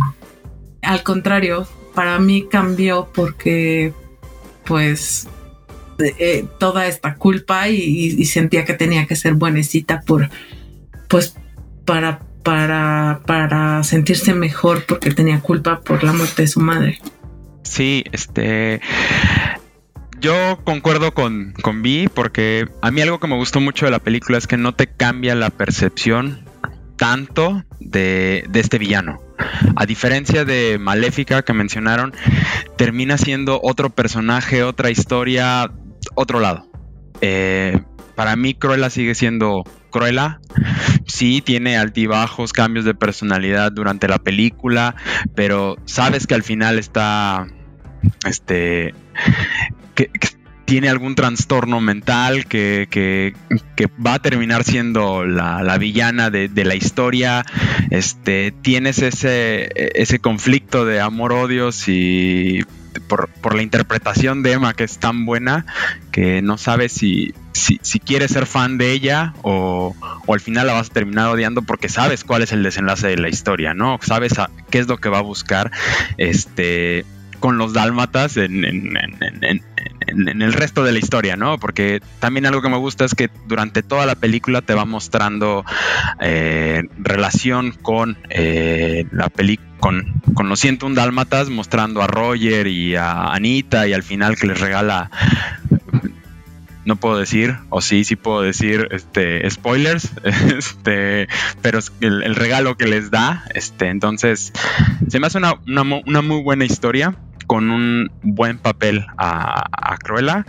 Al 0.83 1.03
contrario, 1.03 1.67
para 1.95 2.19
mí 2.19 2.47
cambió 2.51 3.09
porque 3.15 3.95
pues 4.65 5.29
eh, 5.99 6.47
toda 6.59 6.87
esta 6.87 7.17
culpa 7.17 7.69
y, 7.69 8.25
sentía 8.25 8.65
que 8.65 8.75
tenía 8.75 9.07
que 9.07 9.17
ser 9.17 9.35
buenecita 9.35 10.03
por 10.03 10.31
pues 11.09 11.35
para 11.85 12.21
para 12.43 13.23
para 13.27 13.83
sentirse 13.83 14.33
mejor 14.33 14.85
porque 14.87 15.11
tenía 15.13 15.41
culpa 15.41 15.81
por 15.81 16.05
la 16.05 16.13
muerte 16.13 16.43
de 16.43 16.49
su 16.49 16.61
madre. 16.61 17.01
Sí, 17.63 18.05
este 18.13 18.81
yo 20.21 20.61
concuerdo 20.65 21.13
con, 21.15 21.53
con 21.63 21.83
Vi 21.83 22.09
porque 22.09 22.69
a 22.83 22.91
mí 22.91 23.01
algo 23.01 23.21
que 23.21 23.27
me 23.27 23.37
gustó 23.37 23.61
mucho 23.61 23.87
de 23.87 23.91
la 23.91 23.99
película 23.99 24.39
es 24.39 24.47
que 24.47 24.57
no 24.57 24.75
te 24.75 24.87
cambia 24.87 25.35
la 25.35 25.51
percepción 25.51 26.45
tanto 26.97 27.65
de, 27.79 28.45
de, 28.49 28.61
este 28.61 28.79
villano. 28.79 29.21
A 29.77 29.87
diferencia 29.87 30.45
de 30.45 30.79
Maléfica 30.81 31.43
que 31.43 31.53
mencionaron, 31.53 32.13
termina 32.77 33.17
siendo 33.17 33.61
otro 33.63 33.91
personaje, 33.91 34.65
otra 34.65 34.91
historia, 34.91 35.71
otro 36.19 36.41
lado. 36.41 36.67
Eh, 37.21 37.81
para 38.15 38.35
mí 38.35 38.55
Cruella 38.55 38.91
sigue 38.91 39.15
siendo 39.15 39.63
Cruella. 39.91 40.41
Sí, 41.07 41.41
tiene 41.41 41.79
altibajos, 41.79 42.53
cambios 42.53 42.85
de 42.85 42.95
personalidad 42.95 43.73
durante 43.73 44.09
la 44.09 44.19
película, 44.19 44.97
pero 45.35 45.77
sabes 45.85 46.27
que 46.27 46.35
al 46.35 46.43
final 46.43 46.79
está 46.79 47.47
este 48.27 48.95
que, 49.95 50.11
tiene 50.65 50.91
algún 50.91 51.15
trastorno 51.15 51.81
mental 51.81 52.47
que, 52.47 53.33
va 54.05 54.15
a 54.15 54.19
terminar 54.19 54.65
siendo 54.65 55.25
la, 55.25 55.79
villana 55.79 56.29
de, 56.29 56.65
la 56.65 56.75
historia. 56.75 57.43
Este, 57.91 58.53
tienes 58.53 58.99
ese, 58.99 59.71
ese 59.75 60.19
conflicto 60.19 60.85
de 60.85 61.01
amor-odios 61.01 61.89
y 61.89 62.65
por, 63.01 63.55
la 63.55 63.63
interpretación 63.63 64.43
de 64.43 64.53
Emma 64.53 64.75
que 64.75 64.85
es 64.85 64.99
tan 64.99 65.25
buena 65.27 65.67
que 66.13 66.43
no 66.43 66.59
sabes 66.59 66.93
si, 66.93 67.35
si, 67.53 67.79
quieres 68.01 68.33
ser 68.33 68.47
fan 68.47 68.79
de 68.79 68.93
ella 68.93 69.35
o, 69.43 69.95
al 70.29 70.41
final 70.41 70.67
la 70.67 70.75
vas 70.75 70.91
a 70.91 70.93
terminar 70.93 71.29
odiando 71.29 71.63
porque 71.63 71.89
sabes 71.89 72.25
cuál 72.25 72.43
es 72.43 72.53
el 72.53 72.63
desenlace 72.63 73.09
de 73.09 73.17
la 73.17 73.29
historia, 73.29 73.75
¿no? 73.75 73.99
Sabes 74.03 74.35
qué 74.71 74.79
es 74.79 74.89
lo 74.89 74.99
que 74.99 75.09
va 75.09 75.19
a 75.19 75.23
buscar 75.23 75.71
este 76.17 77.05
con 77.41 77.57
los 77.57 77.73
dálmatas 77.73 78.37
en, 78.37 78.65
en, 78.65 79.63
el 80.09 80.53
resto 80.53 80.85
de 80.85 80.93
la 80.93 80.99
historia, 80.99 81.37
¿no? 81.37 81.59
Porque 81.59 82.01
también 82.21 82.47
algo 82.47 82.63
que 82.63 82.69
me 82.69 82.77
gusta 82.77 83.05
es 83.05 83.15
que 83.15 83.31
durante 83.47 83.83
toda 83.83 84.07
la 84.07 84.15
película 84.15 84.63
te 84.63 84.75
va 84.75 84.85
mostrando 84.85 85.65
eh, 86.21 86.83
relación 86.99 87.73
con 87.73 88.19
eh, 88.31 89.07
la 89.13 89.29
película. 89.29 89.69
Con, 89.79 90.21
con 90.35 90.49
los 90.49 90.59
101 90.59 90.97
Dálmatas, 90.97 91.51
mostrando 91.51 92.03
a 92.03 92.09
Roger 92.09 92.67
y 92.67 92.97
a 92.97 93.29
Anita, 93.29 93.87
y 93.87 93.93
al 93.93 94.03
final 94.03 94.37
que 94.37 94.49
les 94.49 94.59
regala 94.59 95.09
no 96.89 96.97
puedo 96.97 97.19
decir, 97.19 97.55
o 97.69 97.83
sí, 97.83 98.03
sí 98.03 98.17
puedo 98.17 98.41
decir, 98.41 98.89
este, 98.93 99.49
spoilers, 99.51 100.11
este, 100.25 101.29
pero 101.61 101.81
el, 102.01 102.23
el, 102.23 102.35
regalo 102.35 102.79
que 102.79 102.87
les 102.87 103.11
da, 103.11 103.45
este, 103.55 103.89
entonces, 103.89 104.55
se 105.07 105.21
me 105.21 105.27
hace 105.27 105.37
una, 105.37 105.55
una 105.65 106.23
muy 106.23 106.43
buena 106.43 106.65
historia 106.65 107.15
con 107.49 107.71
un 107.71 108.13
buen 108.23 108.59
papel 108.59 109.05
a, 109.17 109.97
Cruella, 110.05 110.47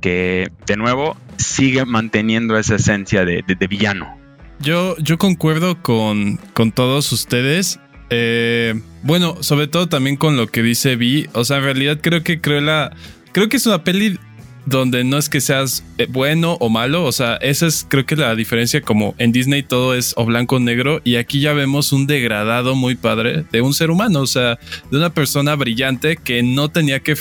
que 0.00 0.52
de 0.66 0.76
nuevo 0.76 1.16
sigue 1.38 1.84
manteniendo 1.84 2.56
esa 2.56 2.76
esencia 2.76 3.24
de, 3.24 3.42
villano. 3.68 4.16
Yo, 4.60 4.96
yo 4.98 5.18
concuerdo 5.18 5.82
con, 5.82 6.36
con 6.52 6.70
todos 6.70 7.10
ustedes. 7.10 7.80
Eh, 8.10 8.80
bueno, 9.02 9.42
sobre 9.42 9.66
todo 9.66 9.88
también 9.88 10.16
con 10.16 10.36
lo 10.36 10.46
que 10.46 10.62
dice 10.62 10.94
Vi. 10.94 11.26
O 11.32 11.44
sea, 11.44 11.56
en 11.56 11.64
realidad 11.64 11.98
creo 12.00 12.22
que 12.22 12.40
Cruella. 12.40 12.90
Creo 13.32 13.48
que 13.48 13.56
es 13.56 13.66
una 13.66 13.82
peli 13.82 14.18
donde 14.64 15.02
no 15.04 15.18
es 15.18 15.28
que 15.28 15.40
seas 15.40 15.84
eh, 15.98 16.06
bueno 16.08 16.56
o 16.60 16.68
malo, 16.68 17.04
o 17.04 17.12
sea, 17.12 17.36
esa 17.36 17.66
es 17.66 17.86
creo 17.88 18.06
que 18.06 18.16
la 18.16 18.34
diferencia 18.34 18.80
como 18.80 19.14
en 19.18 19.32
Disney 19.32 19.62
todo 19.62 19.94
es 19.94 20.14
o 20.16 20.24
blanco 20.24 20.56
o 20.56 20.60
negro 20.60 21.00
y 21.04 21.16
aquí 21.16 21.40
ya 21.40 21.52
vemos 21.52 21.92
un 21.92 22.06
degradado 22.06 22.74
muy 22.74 22.94
padre 22.94 23.44
de 23.50 23.60
un 23.60 23.74
ser 23.74 23.90
humano, 23.90 24.20
o 24.20 24.26
sea, 24.26 24.58
de 24.90 24.96
una 24.96 25.10
persona 25.10 25.54
brillante 25.56 26.16
que 26.16 26.42
no 26.42 26.68
tenía 26.68 27.00
que, 27.00 27.16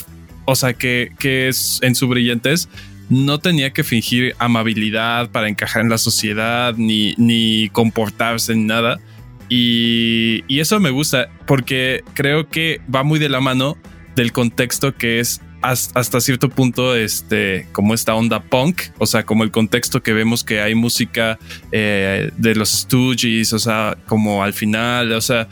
o 0.45 0.55
sea, 0.55 0.73
que, 0.73 1.11
que 1.19 1.47
es 1.47 1.79
en 1.81 1.95
su 1.95 2.07
brillantez 2.07 2.69
no 3.09 3.39
tenía 3.39 3.71
que 3.71 3.83
fingir 3.83 4.35
amabilidad 4.39 5.29
para 5.31 5.49
encajar 5.49 5.81
en 5.81 5.89
la 5.89 5.97
sociedad 5.97 6.75
ni, 6.77 7.13
ni 7.17 7.67
comportarse 7.69 8.55
ni 8.55 8.63
nada. 8.63 9.01
Y, 9.49 10.45
y 10.47 10.61
eso 10.61 10.79
me 10.79 10.91
gusta 10.91 11.29
porque 11.45 12.05
creo 12.13 12.47
que 12.47 12.79
va 12.93 13.03
muy 13.03 13.19
de 13.19 13.27
la 13.27 13.41
mano 13.41 13.77
del 14.15 14.31
contexto 14.31 14.95
que 14.95 15.19
es 15.19 15.41
hasta 15.61 16.19
cierto 16.21 16.49
punto, 16.49 16.95
este, 16.95 17.67
como 17.71 17.93
esta 17.93 18.15
onda 18.15 18.41
punk, 18.41 18.81
o 18.97 19.05
sea, 19.05 19.23
como 19.23 19.43
el 19.43 19.51
contexto 19.51 20.01
que 20.01 20.13
vemos 20.13 20.43
que 20.43 20.61
hay 20.61 20.75
música 20.75 21.37
eh, 21.71 22.31
de 22.37 22.55
los 22.55 22.69
Stooges, 22.69 23.53
o 23.53 23.59
sea, 23.59 23.97
como 24.07 24.43
al 24.43 24.53
final, 24.53 25.11
o 25.13 25.21
sea, 25.21 25.47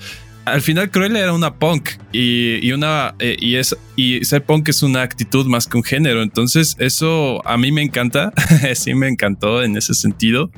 al 0.45 0.61
final 0.61 0.89
Cruella 0.89 1.19
era 1.19 1.33
una 1.33 1.55
punk 1.55 1.89
y, 2.11 2.71
una 2.71 3.13
eh, 3.19 3.37
y 3.39 3.55
es 3.55 3.75
y 3.95 4.23
ser 4.25 4.43
punk 4.43 4.69
es 4.69 4.83
una 4.83 5.01
actitud 5.01 5.45
más 5.45 5.67
que 5.67 5.77
un 5.77 5.83
género. 5.83 6.21
Entonces 6.21 6.75
eso 6.79 7.45
a 7.47 7.57
mí 7.57 7.71
me 7.71 7.81
encanta 7.81 8.33
sí 8.75 8.93
me 8.93 9.07
encantó 9.07 9.63
en 9.63 9.77
ese 9.77 9.93
sentido. 9.93 10.51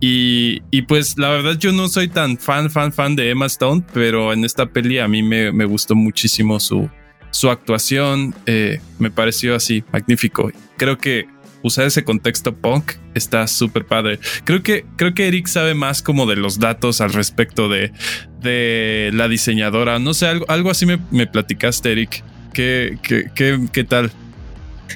Y, 0.00 0.62
y, 0.70 0.82
pues 0.82 1.18
la 1.18 1.28
verdad 1.28 1.58
yo 1.58 1.72
no 1.72 1.88
soy 1.88 2.06
tan 2.08 2.38
fan 2.38 2.70
fan 2.70 2.92
fan 2.92 3.16
de 3.16 3.30
Emma 3.30 3.46
Stone 3.46 3.82
pero 3.92 4.32
en 4.32 4.44
esta 4.44 4.66
peli 4.66 5.00
a 5.00 5.08
mí 5.08 5.24
me, 5.24 5.50
me 5.50 5.64
gustó 5.64 5.96
muchísimo 5.96 6.60
su 6.60 6.88
su 7.30 7.50
actuación 7.50 8.34
eh, 8.46 8.80
me 8.98 9.10
pareció 9.10 9.54
así 9.54 9.84
magnífico. 9.92 10.50
Creo 10.76 10.98
que 10.98 11.26
usar 11.62 11.86
ese 11.86 12.04
contexto 12.04 12.54
punk 12.54 12.92
está 13.14 13.46
súper 13.46 13.84
padre. 13.84 14.18
Creo 14.44 14.62
que, 14.62 14.84
creo 14.96 15.14
que 15.14 15.28
Eric 15.28 15.46
sabe 15.46 15.74
más 15.74 16.02
como 16.02 16.26
de 16.26 16.36
los 16.36 16.58
datos 16.58 17.00
al 17.00 17.12
respecto 17.12 17.68
de, 17.68 17.92
de 18.40 19.10
la 19.12 19.28
diseñadora. 19.28 19.98
No 19.98 20.14
sé, 20.14 20.26
algo, 20.26 20.46
algo 20.48 20.70
así 20.70 20.86
me, 20.86 20.98
me 21.10 21.26
platicaste, 21.26 21.92
Eric. 21.92 22.22
¿Qué, 22.52 22.98
qué, 23.02 23.30
qué, 23.34 23.58
qué 23.72 23.84
tal? 23.84 24.10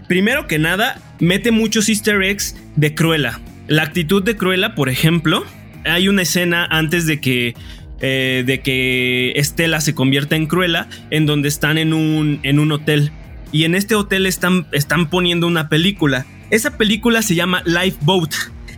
Primero 0.08 0.46
que 0.46 0.58
nada, 0.58 1.00
mete 1.20 1.50
muchos 1.50 1.88
easter 1.88 2.22
eggs 2.22 2.56
de 2.76 2.94
Cruella. 2.94 3.40
La 3.68 3.82
actitud 3.82 4.22
de 4.22 4.36
Cruella, 4.36 4.74
por 4.74 4.88
ejemplo, 4.88 5.44
hay 5.84 6.08
una 6.08 6.22
escena 6.22 6.66
antes 6.70 7.06
de 7.06 7.20
que 7.20 7.54
eh, 8.02 8.42
de 8.44 8.60
que 8.60 9.32
Estela 9.36 9.80
se 9.80 9.94
convierta 9.94 10.36
en 10.36 10.46
Cruella, 10.46 10.88
en 11.10 11.24
donde 11.24 11.48
están 11.48 11.78
en 11.78 11.94
un, 11.94 12.40
en 12.42 12.58
un 12.58 12.72
hotel. 12.72 13.12
Y 13.52 13.64
en 13.64 13.74
este 13.74 13.94
hotel 13.94 14.26
están, 14.26 14.66
están 14.72 15.08
poniendo 15.08 15.46
una 15.46 15.68
película. 15.68 16.26
Esa 16.50 16.76
película 16.76 17.22
se 17.22 17.34
llama 17.34 17.62
Lifeboat. 17.64 18.34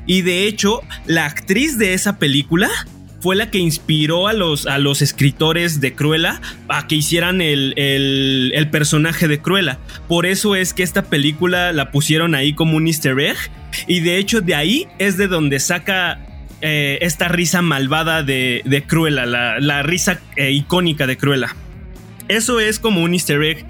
Y 0.06 0.22
de 0.22 0.46
hecho, 0.46 0.82
la 1.06 1.24
actriz 1.24 1.78
de 1.78 1.94
esa 1.94 2.18
película 2.18 2.68
fue 3.24 3.36
la 3.36 3.50
que 3.50 3.56
inspiró 3.56 4.28
a 4.28 4.34
los, 4.34 4.66
a 4.66 4.76
los 4.76 5.00
escritores 5.00 5.80
de 5.80 5.94
Cruella 5.94 6.42
a 6.68 6.86
que 6.86 6.96
hicieran 6.96 7.40
el, 7.40 7.72
el, 7.78 8.68
personaje 8.68 9.28
de 9.28 9.38
Cruella. 9.38 9.78
Por 10.08 10.26
eso 10.26 10.54
es 10.54 10.74
que 10.74 10.82
esta 10.82 11.04
película 11.04 11.72
la 11.72 11.90
pusieron 11.90 12.34
ahí 12.34 12.52
como 12.52 12.76
un 12.76 12.86
easter 12.86 13.18
egg. 13.18 13.38
Y 13.88 14.00
de 14.00 14.18
hecho 14.18 14.42
de 14.42 14.54
ahí 14.54 14.86
es 14.98 15.16
de 15.16 15.26
donde 15.26 15.58
saca 15.58 16.20
eh, 16.66 16.96
esta 17.02 17.28
risa 17.28 17.60
malvada 17.60 18.22
de, 18.22 18.62
de 18.64 18.84
Cruella, 18.84 19.26
la, 19.26 19.82
risa 19.82 20.18
eh, 20.36 20.50
icónica 20.50 21.06
de 21.06 21.18
Cruella. 21.18 21.54
Eso 22.28 22.58
es 22.58 22.78
como 22.78 23.02
un 23.02 23.12
easter 23.12 23.42
egg 23.42 23.66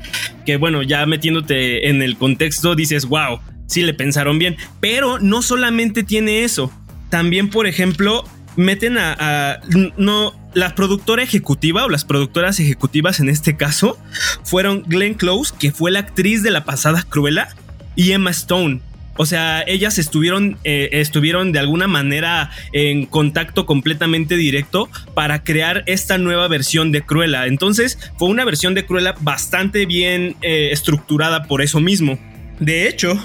que, 0.47 0.59
bueno, 0.59 0.81
ya 0.85 1.05
metiéndote 1.05 1.89
en 1.89 2.03
el 2.03 2.17
contexto, 2.17 2.77
dices, 2.77 3.07
wow, 3.07 3.41
sí 3.67 3.83
le 3.83 3.95
pensaron 3.95 4.39
bien. 4.39 4.57
Pero 4.79 5.19
no 5.19 5.43
solamente 5.43 6.05
tiene 6.05 6.45
eso. 6.45 6.71
También, 7.11 7.51
por 7.51 7.67
ejemplo, 7.67 8.23
meten 8.55 8.97
a, 8.97 9.59
no 9.97 10.33
la 10.55 10.77
productora 10.77 11.25
ejecutiva 11.25 11.87
o 11.87 11.89
las 11.89 12.05
productoras 12.05 12.61
ejecutivas 12.61 13.19
en 13.19 13.29
este 13.29 13.57
caso 13.57 13.99
fueron 14.45 14.85
Glenn 14.87 15.15
Close, 15.15 15.53
que 15.59 15.73
fue 15.73 15.91
la 15.91 15.99
actriz 15.99 16.45
de 16.45 16.53
la 16.53 16.65
pasada 16.65 17.03
Cruella, 17.03 17.49
y 17.97 18.13
Emma 18.13 18.31
Stone, 18.31 18.81
o 19.17 19.27
sea, 19.27 19.63
ellas 19.67 19.99
estuvieron, 19.99 20.59
eh, 20.65 20.89
estuvieron 20.93 21.53
de 21.53 21.61
alguna 21.61 21.87
manera 21.87 22.51
en 22.73 23.07
contacto 23.07 23.65
completamente 23.67 24.37
directo 24.37 24.89
para 25.15 25.45
crear 25.45 25.85
esta 25.87 26.19
nueva 26.19 26.49
versión 26.49 26.91
de 26.91 27.03
Cruella. 27.03 27.47
Entonces, 27.47 27.99
fue 28.19 28.29
una 28.29 28.45
versión 28.45 28.75
de 28.75 28.85
Cruella 28.85 29.15
bastante 29.21 29.87
bien 29.87 30.37
eh, 30.43 30.71
estructurada 30.73 31.45
por 31.45 31.63
eso 31.63 31.81
mismo. 31.81 32.19
De 32.59 32.89
hecho, 32.89 33.17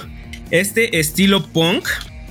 este 0.52 1.00
estilo 1.00 1.46
punk, 1.48 1.88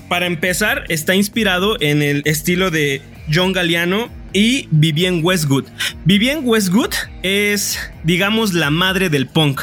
para 0.08 0.26
empezar, 0.26 0.84
está 0.88 1.14
inspirado 1.14 1.76
en 1.80 2.02
el 2.02 2.22
estilo 2.26 2.70
de 2.70 3.02
John 3.32 3.52
Galliano 3.52 4.08
y 4.32 4.68
Vivienne 4.70 5.22
Westwood. 5.22 5.64
Vivienne 6.04 6.42
Westwood 6.42 6.94
es, 7.22 7.78
digamos, 8.04 8.54
la 8.54 8.70
madre 8.70 9.08
del 9.08 9.26
punk 9.26 9.62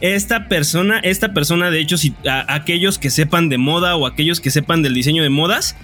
esta 0.00 0.48
persona, 0.48 0.98
esta 1.00 1.32
persona, 1.32 1.70
de 1.70 1.80
hecho, 1.80 1.96
si 1.96 2.14
aquellos 2.48 2.98
que 2.98 3.10
sepan 3.10 3.48
de 3.48 3.58
moda 3.58 3.96
o 3.96 4.06
aquellos 4.06 4.40
que 4.40 4.50
sepan 4.50 4.82
del 4.82 4.94
diseño 4.94 5.22
de 5.22 5.30
modas, 5.30 5.76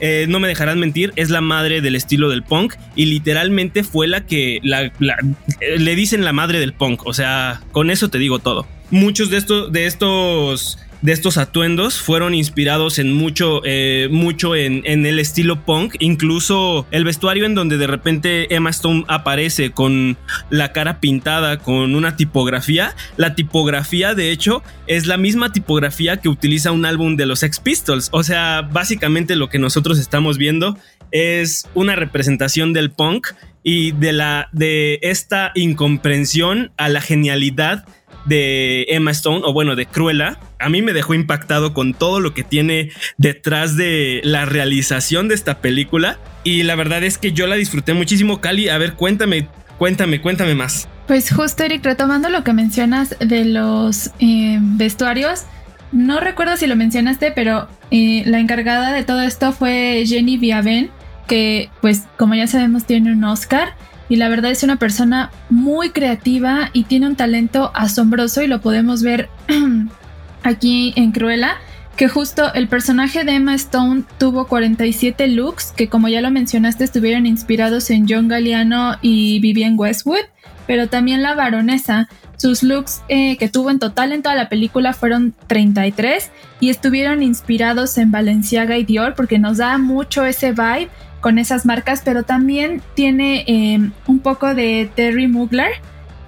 eh, 0.00 0.24
no 0.28 0.40
me 0.40 0.48
dejarán 0.48 0.78
mentir, 0.80 1.12
es 1.16 1.28
la 1.28 1.42
madre 1.42 1.82
del 1.82 1.94
estilo 1.94 2.30
del 2.30 2.42
punk 2.42 2.74
y 2.96 3.04
literalmente 3.04 3.84
fue 3.84 4.08
la 4.08 4.24
que 4.24 4.60
le 4.62 5.94
dicen 5.94 6.24
la 6.24 6.32
madre 6.32 6.58
del 6.58 6.72
punk. 6.72 7.06
O 7.06 7.12
sea, 7.12 7.60
con 7.70 7.90
eso 7.90 8.08
te 8.08 8.18
digo 8.18 8.38
todo. 8.38 8.66
Muchos 8.90 9.30
de 9.30 9.36
estos, 9.36 9.70
de 9.72 9.86
estos 9.86 10.78
de 11.02 11.12
estos 11.12 11.38
atuendos 11.38 12.00
fueron 12.00 12.34
inspirados 12.34 12.98
en 12.98 13.12
mucho, 13.12 13.62
eh, 13.64 14.08
mucho 14.10 14.54
en, 14.54 14.84
el 14.84 15.18
estilo 15.18 15.64
punk. 15.64 15.96
Incluso 15.98 16.86
el 16.90 17.04
vestuario 17.04 17.46
en 17.46 17.54
donde 17.54 17.78
de 17.78 17.86
repente 17.86 18.54
Emma 18.54 18.70
Stone 18.70 19.04
aparece 19.08 19.70
con 19.70 20.18
la 20.50 20.72
cara 20.72 21.00
pintada 21.00 21.58
con 21.58 21.94
una 21.94 22.16
tipografía. 22.16 22.94
La 23.16 23.34
tipografía, 23.34 24.14
de 24.14 24.30
hecho, 24.30 24.62
es 24.86 25.06
la 25.06 25.16
misma 25.16 25.52
tipografía 25.52 26.18
que 26.18 26.28
utiliza 26.28 26.72
un 26.72 26.84
álbum 26.84 27.16
de 27.16 27.26
los 27.26 27.42
Ex 27.42 27.60
Pistols. 27.60 28.08
O 28.12 28.22
sea, 28.22 28.62
básicamente 28.62 29.36
lo 29.36 29.48
que 29.48 29.58
nosotros 29.58 29.98
estamos 29.98 30.38
viendo 30.38 30.76
es 31.12 31.66
una 31.74 31.96
representación 31.96 32.72
del 32.72 32.90
punk 32.90 33.28
y 33.62 33.92
de 33.92 34.12
la 34.12 34.48
de 34.52 34.98
esta 35.02 35.52
incomprensión 35.54 36.72
a 36.76 36.88
la 36.88 37.00
genialidad 37.00 37.84
de 38.24 38.86
Emma 38.88 39.10
Stone, 39.10 39.42
o 39.44 39.52
bueno, 39.52 39.76
de 39.76 39.86
Cruella, 39.86 40.38
a 40.58 40.68
mí 40.68 40.82
me 40.82 40.92
dejó 40.92 41.14
impactado 41.14 41.72
con 41.72 41.94
todo 41.94 42.20
lo 42.20 42.34
que 42.34 42.44
tiene 42.44 42.90
detrás 43.16 43.76
de 43.76 44.20
la 44.24 44.44
realización 44.44 45.28
de 45.28 45.34
esta 45.34 45.58
película. 45.58 46.18
Y 46.44 46.62
la 46.62 46.74
verdad 46.74 47.02
es 47.02 47.18
que 47.18 47.32
yo 47.32 47.46
la 47.46 47.56
disfruté 47.56 47.94
muchísimo. 47.94 48.40
Cali, 48.40 48.68
a 48.68 48.78
ver, 48.78 48.94
cuéntame, 48.94 49.48
cuéntame, 49.78 50.20
cuéntame 50.20 50.54
más. 50.54 50.88
Pues 51.06 51.32
justo, 51.32 51.64
Eric, 51.64 51.84
retomando 51.84 52.28
lo 52.28 52.44
que 52.44 52.52
mencionas 52.52 53.16
de 53.18 53.44
los 53.44 54.10
eh, 54.20 54.58
vestuarios, 54.60 55.44
no 55.92 56.20
recuerdo 56.20 56.56
si 56.56 56.66
lo 56.66 56.76
mencionaste, 56.76 57.32
pero 57.32 57.68
eh, 57.90 58.22
la 58.26 58.38
encargada 58.38 58.92
de 58.92 59.02
todo 59.02 59.22
esto 59.22 59.52
fue 59.52 60.04
Jenny 60.06 60.38
Viaven, 60.38 60.90
que 61.26 61.68
pues 61.80 62.04
como 62.16 62.34
ya 62.34 62.46
sabemos 62.46 62.84
tiene 62.84 63.12
un 63.12 63.24
Oscar 63.24 63.74
y 64.10 64.16
la 64.16 64.28
verdad 64.28 64.50
es 64.50 64.62
una 64.62 64.76
persona 64.76 65.30
muy 65.48 65.90
creativa 65.90 66.68
y 66.74 66.84
tiene 66.84 67.06
un 67.06 67.16
talento 67.16 67.70
asombroso 67.74 68.42
y 68.42 68.48
lo 68.48 68.60
podemos 68.60 69.02
ver 69.02 69.30
aquí 70.42 70.92
en 70.96 71.12
Cruella 71.12 71.56
que 71.96 72.08
justo 72.08 72.52
el 72.54 72.66
personaje 72.66 73.24
de 73.24 73.36
Emma 73.36 73.54
Stone 73.54 74.02
tuvo 74.18 74.46
47 74.46 75.28
looks 75.28 75.72
que 75.76 75.88
como 75.88 76.08
ya 76.08 76.20
lo 76.20 76.30
mencionaste 76.30 76.82
estuvieron 76.82 77.24
inspirados 77.24 77.88
en 77.90 78.06
John 78.08 78.26
Galliano 78.26 78.96
y 79.00 79.38
Vivienne 79.40 79.76
Westwood, 79.76 80.24
pero 80.66 80.88
también 80.88 81.22
la 81.22 81.34
baronesa. 81.34 82.08
Sus 82.36 82.62
looks 82.62 83.02
eh, 83.08 83.36
que 83.36 83.50
tuvo 83.50 83.70
en 83.70 83.78
total 83.78 84.12
en 84.12 84.22
toda 84.22 84.34
la 84.34 84.48
película 84.48 84.94
fueron 84.94 85.34
33 85.46 86.30
y 86.58 86.70
estuvieron 86.70 87.22
inspirados 87.22 87.98
en 87.98 88.10
Balenciaga 88.10 88.78
y 88.78 88.84
Dior 88.84 89.14
porque 89.14 89.38
nos 89.38 89.58
da 89.58 89.76
mucho 89.76 90.24
ese 90.24 90.52
vibe 90.52 90.88
con 91.20 91.38
esas 91.38 91.66
marcas, 91.66 92.02
pero 92.04 92.22
también 92.22 92.82
tiene 92.94 93.44
em, 93.46 93.92
un 94.06 94.20
poco 94.20 94.54
de 94.54 94.90
Terry 94.94 95.26
Mugler, 95.26 95.70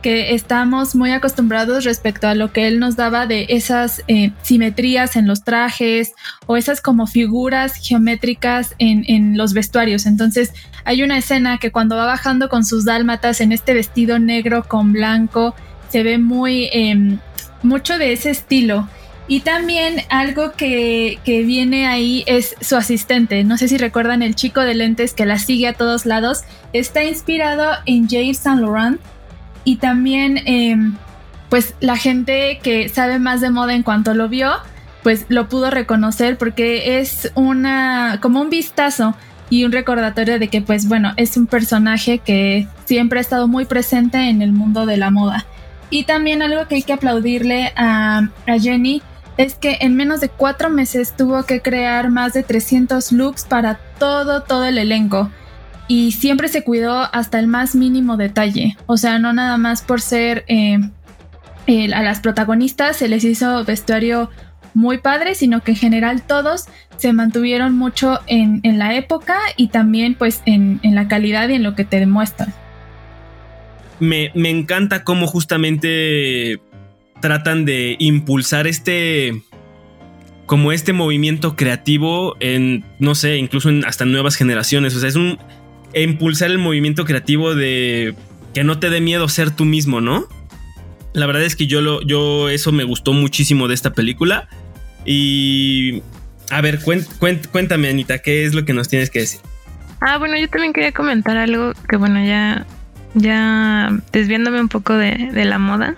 que 0.02 0.34
estamos 0.34 0.96
muy 0.96 1.12
acostumbrados 1.12 1.84
respecto 1.84 2.26
a 2.26 2.34
lo 2.34 2.52
que 2.52 2.66
él 2.66 2.80
nos 2.80 2.96
daba 2.96 3.26
de 3.26 3.46
esas 3.50 4.02
eh, 4.08 4.32
simetrías 4.42 5.14
en 5.14 5.28
los 5.28 5.44
trajes 5.44 6.12
o 6.46 6.56
esas 6.56 6.80
como 6.80 7.06
figuras 7.06 7.76
geométricas 7.76 8.75
en, 8.78 9.04
en, 9.06 9.38
los 9.38 9.54
vestuarios. 9.54 10.06
Entonces 10.06 10.52
hay 10.84 11.04
una 11.04 11.18
escena 11.18 11.58
que 11.58 11.70
cuando 11.70 11.96
va 11.96 12.04
bajando 12.04 12.49
con 12.49 12.64
sus 12.64 12.84
dálmatas 12.84 13.40
en 13.40 13.52
este 13.52 13.75
vestido 13.75 14.18
negro 14.18 14.64
con 14.64 14.92
blanco, 14.92 15.54
se 15.88 16.02
ve 16.02 16.18
muy 16.18 16.68
em, 16.72 17.18
mucho 17.62 17.96
de 17.96 18.12
ese 18.12 18.30
estilo. 18.30 18.88
Y 19.29 19.41
también 19.41 20.02
algo 20.11 20.52
que, 20.52 21.19
viene 21.25 21.87
ahí 21.87 22.25
es 22.26 22.57
su 22.61 22.76
asistente. 22.76 23.45
No 23.45 23.57
sé 23.57 23.69
si 23.69 23.79
recuerdan 23.79 24.23
el 24.23 24.35
chico 24.35 24.61
de 24.61 24.75
lentes 24.75 25.14
que 25.14 25.26
la 25.26 25.38
sigue 25.38 25.69
a 25.69 25.75
todos 25.75 26.07
lados. 26.07 26.43
Está 26.73 27.05
inspirado 27.05 27.73
en 27.87 28.09
James 28.09 28.38
Saint 28.38 28.61
Laurent. 28.61 29.01
Y 29.64 29.77
también, 29.77 30.40
em, 30.44 30.96
pues 31.49 31.75
la 31.81 31.96
gente 31.96 32.59
que 32.62 32.88
sabe 32.88 33.18
más 33.20 33.40
de 33.40 33.51
moda 33.51 33.75
en 33.75 33.85
cuanto 33.85 34.12
lo 34.12 34.29
vio, 34.29 34.51
pues 35.05 35.27
lo 35.29 35.49
pudo 35.49 35.70
reconocer 35.70 36.37
porque 36.37 36.99
es 36.99 37.31
una, 37.35 38.18
como 38.20 38.40
un 38.40 38.51
vistazo 38.51 39.14
y 39.51 39.64
un 39.64 39.70
recordatorio 39.70 40.38
de 40.38 40.49
que, 40.49 40.62
pues 40.62 40.88
bueno, 40.88 41.12
es 41.16 41.37
un 41.37 41.46
personaje 41.46 42.18
que 42.18 42.66
siempre 42.87 43.18
ha 43.18 43.23
estado 43.23 43.46
muy 43.46 43.66
presente 43.66 44.31
en 44.31 44.42
el 44.42 44.53
mundo 44.53 44.85
de 44.85 44.96
la 44.96 45.11
moda. 45.11 45.46
Y 45.90 46.05
también 46.05 46.42
algo 46.42 46.66
que 46.66 46.77
hay 46.77 46.83
que 46.83 46.94
aplaudirle 46.94 47.73
a, 47.77 48.29
a 48.46 48.59
Jenny 48.59 49.03
es 49.37 49.55
que 49.55 49.79
en 49.81 49.97
menos 49.97 50.21
de 50.21 50.29
cuatro 50.29 50.71
meses 50.71 51.14
tuvo 51.16 51.45
que 51.45 51.61
crear 51.61 52.11
más 52.11 52.33
de 52.33 52.42
300 52.42 53.12
looks 53.12 53.45
para 53.45 53.81
todo, 53.99 54.42
todo 54.42 54.64
el 54.64 54.79
elenco. 54.79 55.31
Y 55.88 56.12
siempre 56.12 56.49
se 56.49 56.64
cuidó 56.64 57.09
hasta 57.12 57.38
el 57.38 57.47
más 57.47 57.75
mínimo 57.75 58.16
detalle. 58.16 58.77
O 58.87 58.97
sea, 58.97 59.18
no 59.18 59.33
nada 59.33 59.59
más 59.59 59.83
por 59.83 60.01
ser 60.01 60.45
eh, 60.49 60.79
a 61.95 62.03
las 62.03 62.21
protagonistas 62.21 62.97
se 62.97 63.09
les 63.09 63.25
hizo 63.25 63.64
vestuario 63.64 64.31
muy 64.75 64.99
padre, 64.99 65.35
sino 65.35 65.62
que 65.62 65.73
en 65.73 65.77
general 65.77 66.23
todos 66.23 66.66
se 66.97 67.12
mantuvieron 67.12 67.77
mucho 67.77 68.21
en, 68.27 68.61
la 68.79 68.95
época 68.97 69.37
y 69.57 69.68
también 69.68 70.14
pues 70.14 70.40
en, 70.47 70.81
la 70.83 71.09
calidad 71.09 71.49
y 71.49 71.55
en 71.55 71.62
lo 71.62 71.75
que 71.75 71.85
te 71.85 71.99
demuestran. 71.99 72.55
Me, 74.01 74.33
me 74.35 74.51
encanta 74.51 75.05
cómo 75.05 75.27
justamente 75.27 76.61
tratan 77.22 77.64
de 77.64 77.96
impulsar 77.98 78.66
este 78.66 79.40
como 80.44 80.72
este 80.72 80.92
movimiento 80.92 81.56
creativo 81.56 82.37
en 82.40 82.85
no 82.98 83.14
sé, 83.14 83.38
incluso 83.38 83.70
en 83.70 83.87
hasta 83.87 84.04
nuevas 84.04 84.37
generaciones, 84.37 84.94
o 84.94 85.00
sea, 85.00 85.08
es 85.08 85.16
un 85.16 85.38
impulsar 85.94 86.50
el 86.50 86.58
movimiento 86.58 87.06
creativo 87.06 87.54
de 87.54 88.14
que 88.52 88.64
no 88.64 88.78
te 88.78 88.90
dé 88.90 89.00
miedo 89.00 89.28
ser 89.30 89.50
tú 89.50 89.64
mismo, 89.64 90.02
¿no? 90.02 90.26
La 91.14 91.24
verdad 91.24 91.44
es 91.44 91.56
que 91.56 91.66
yo 91.66 91.80
lo 91.80 92.02
yo 92.02 92.50
eso 92.50 92.72
me 92.72 92.85
gustó 92.85 93.14
muchísimo 93.14 93.68
de 93.68 93.74
esta 93.74 93.94
película 93.94 94.48
y 95.06 96.02
a 96.50 96.61
ver, 96.61 96.80
cuéntame 96.82 97.88
Anita, 97.88 98.18
¿qué 98.18 98.44
es 98.44 98.52
lo 98.52 98.66
que 98.66 98.74
nos 98.74 98.88
tienes 98.88 99.08
que 99.08 99.20
decir? 99.20 99.40
Ah, 100.02 100.18
bueno, 100.18 100.37
yo 100.37 100.48
también 100.48 100.74
quería 100.74 100.92
comentar 100.92 101.38
algo 101.38 101.72
que 101.88 101.96
bueno, 101.96 102.22
ya 102.22 102.66
ya 103.14 103.90
desviándome 104.12 104.61
un 104.61 104.68
poco 104.68 104.94
de, 104.94 105.31
de 105.33 105.44
la 105.44 105.59
moda, 105.59 105.96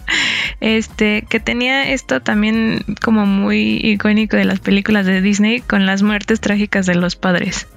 este, 0.60 1.24
que 1.28 1.40
tenía 1.40 1.90
esto 1.92 2.20
también 2.22 2.84
como 3.02 3.26
muy 3.26 3.80
icónico 3.82 4.36
de 4.36 4.44
las 4.44 4.60
películas 4.60 5.06
de 5.06 5.20
Disney 5.20 5.60
con 5.60 5.86
las 5.86 6.02
muertes 6.02 6.40
trágicas 6.40 6.86
de 6.86 6.94
los 6.94 7.16
padres. 7.16 7.68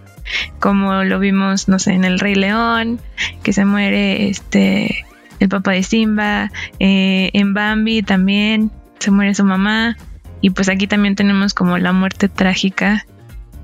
Como 0.59 1.03
lo 1.03 1.19
vimos, 1.19 1.67
no 1.67 1.77
sé, 1.77 1.93
en 1.93 2.03
El 2.03 2.19
Rey 2.19 2.35
León, 2.35 2.99
que 3.43 3.53
se 3.53 3.65
muere 3.65 4.29
este 4.29 5.05
el 5.39 5.49
papá 5.49 5.71
de 5.71 5.83
Simba, 5.83 6.51
eh, 6.79 7.29
en 7.33 7.53
Bambi 7.53 8.01
también 8.01 8.71
se 8.99 9.11
muere 9.11 9.35
su 9.35 9.43
mamá, 9.43 9.97
y 10.41 10.51
pues 10.51 10.69
aquí 10.69 10.87
también 10.87 11.15
tenemos 11.15 11.53
como 11.53 11.77
la 11.77 11.91
muerte 11.91 12.29
trágica 12.29 13.05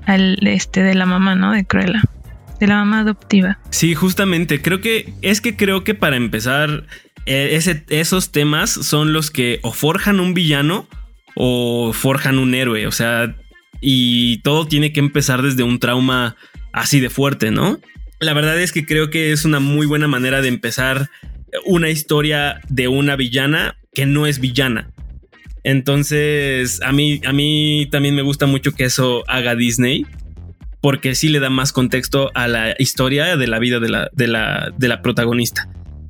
al 0.04 0.38
este 0.46 0.82
de 0.82 0.94
la 0.94 1.06
mamá, 1.06 1.34
¿no? 1.34 1.52
De 1.52 1.64
Cruella 1.64 2.02
de 2.62 2.68
la 2.68 2.76
mamá 2.76 3.00
adoptiva. 3.00 3.58
Sí, 3.70 3.96
justamente, 3.96 4.62
creo 4.62 4.80
que 4.80 5.12
es 5.20 5.40
que 5.40 5.56
creo 5.56 5.82
que 5.82 5.96
para 5.96 6.14
empezar, 6.16 6.86
eh, 7.26 7.58
esos 7.88 8.30
temas 8.30 8.70
son 8.70 9.12
los 9.12 9.32
que 9.32 9.58
o 9.62 9.72
forjan 9.72 10.20
un 10.20 10.32
villano 10.32 10.86
o 11.34 11.92
forjan 11.92 12.38
un 12.38 12.54
héroe, 12.54 12.86
o 12.86 12.92
sea, 12.92 13.34
y 13.80 14.38
todo 14.42 14.68
tiene 14.68 14.92
que 14.92 15.00
empezar 15.00 15.42
desde 15.42 15.64
un 15.64 15.80
trauma 15.80 16.36
así 16.72 17.00
de 17.00 17.10
fuerte, 17.10 17.50
¿no? 17.50 17.80
La 18.20 18.32
verdad 18.32 18.60
es 18.60 18.70
que 18.70 18.86
creo 18.86 19.10
que 19.10 19.32
es 19.32 19.44
una 19.44 19.58
muy 19.58 19.86
buena 19.86 20.06
manera 20.06 20.40
de 20.40 20.46
empezar 20.46 21.10
una 21.66 21.90
historia 21.90 22.60
de 22.68 22.86
una 22.86 23.16
villana 23.16 23.76
que 23.92 24.06
no 24.06 24.28
es 24.28 24.38
villana. 24.38 24.92
Entonces, 25.64 26.80
a 26.82 26.92
mí, 26.92 27.20
a 27.24 27.32
mí 27.32 27.88
también 27.90 28.14
me 28.14 28.22
gusta 28.22 28.46
mucho 28.46 28.72
que 28.72 28.84
eso 28.84 29.24
haga 29.26 29.56
Disney 29.56 30.06
porque 30.82 31.14
sí 31.14 31.28
le 31.28 31.40
da 31.40 31.48
más 31.48 31.72
contexto 31.72 32.30
a 32.34 32.48
la 32.48 32.74
historia 32.78 33.36
de 33.36 33.46
la 33.46 33.58
vida 33.58 33.80
de 33.80 33.88
la, 33.88 34.10
de 34.12 34.26
la, 34.26 34.70
de 34.76 34.88
la 34.88 35.00
protagonista. 35.00 35.68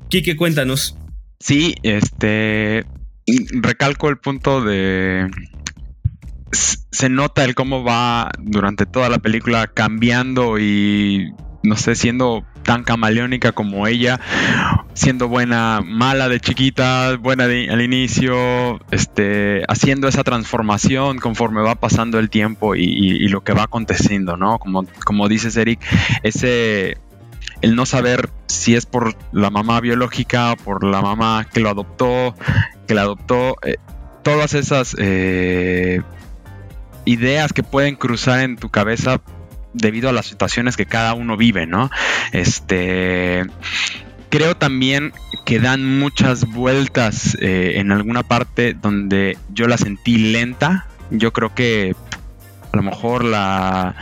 Kike, 0.09 0.35
cuéntanos. 0.35 0.97
Sí, 1.39 1.75
este. 1.83 2.85
Recalco 3.53 4.09
el 4.09 4.17
punto 4.17 4.61
de. 4.61 5.29
Se 6.51 7.09
nota 7.09 7.45
el 7.45 7.55
cómo 7.55 7.83
va 7.83 8.31
durante 8.39 8.85
toda 8.85 9.09
la 9.09 9.19
película 9.19 9.67
cambiando 9.67 10.59
y 10.59 11.31
no 11.63 11.77
sé, 11.77 11.95
siendo 11.95 12.43
tan 12.63 12.83
camaleónica 12.83 13.51
como 13.51 13.87
ella, 13.87 14.19
siendo 14.93 15.27
buena, 15.27 15.81
mala 15.83 16.29
de 16.29 16.39
chiquita, 16.39 17.15
buena 17.17 17.45
al 17.45 17.81
inicio, 17.81 18.79
este, 18.91 19.63
haciendo 19.67 20.07
esa 20.07 20.23
transformación 20.23 21.19
conforme 21.19 21.61
va 21.61 21.75
pasando 21.75 22.19
el 22.19 22.29
tiempo 22.29 22.75
y, 22.75 23.27
lo 23.27 23.41
que 23.41 23.53
va 23.53 23.63
aconteciendo, 23.63 24.37
¿no? 24.37 24.59
Como, 24.59 24.85
como 25.05 25.27
dices, 25.27 25.57
Eric, 25.57 25.79
ese, 26.23 26.97
el 27.61 27.75
no 27.75 27.85
saber 27.85 28.29
si 28.47 28.75
es 28.75 28.85
por 28.85 29.15
la 29.31 29.49
mamá 29.49 29.79
biológica 29.79 30.55
por 30.63 30.83
la 30.83 31.01
mamá 31.01 31.47
que 31.51 31.59
lo 31.59 31.69
adoptó, 31.69 32.35
que 32.87 32.93
la 32.93 33.01
adoptó, 33.01 33.55
eh, 33.63 33.77
todas 34.21 34.53
esas 34.53 34.95
eh, 34.99 36.01
ideas 37.05 37.53
que 37.53 37.63
pueden 37.63 37.95
cruzar 37.95 38.41
en 38.41 38.57
tu 38.57 38.69
cabeza 38.69 39.21
debido 39.73 40.09
a 40.09 40.13
las 40.13 40.25
situaciones 40.25 40.77
que 40.77 40.85
cada 40.85 41.13
uno 41.13 41.37
vive, 41.37 41.65
¿no? 41.65 41.89
Este 42.31 43.45
creo 44.29 44.57
también 44.57 45.13
que 45.45 45.59
dan 45.59 45.99
muchas 45.99 46.45
vueltas 46.47 47.37
eh, 47.39 47.73
en 47.75 47.91
alguna 47.91 48.23
parte 48.23 48.73
donde 48.73 49.37
yo 49.53 49.67
la 49.67 49.77
sentí 49.77 50.17
lenta. 50.17 50.87
Yo 51.11 51.31
creo 51.33 51.53
que 51.53 51.95
a 52.71 52.77
lo 52.77 52.81
mejor 52.81 53.23
la 53.23 53.95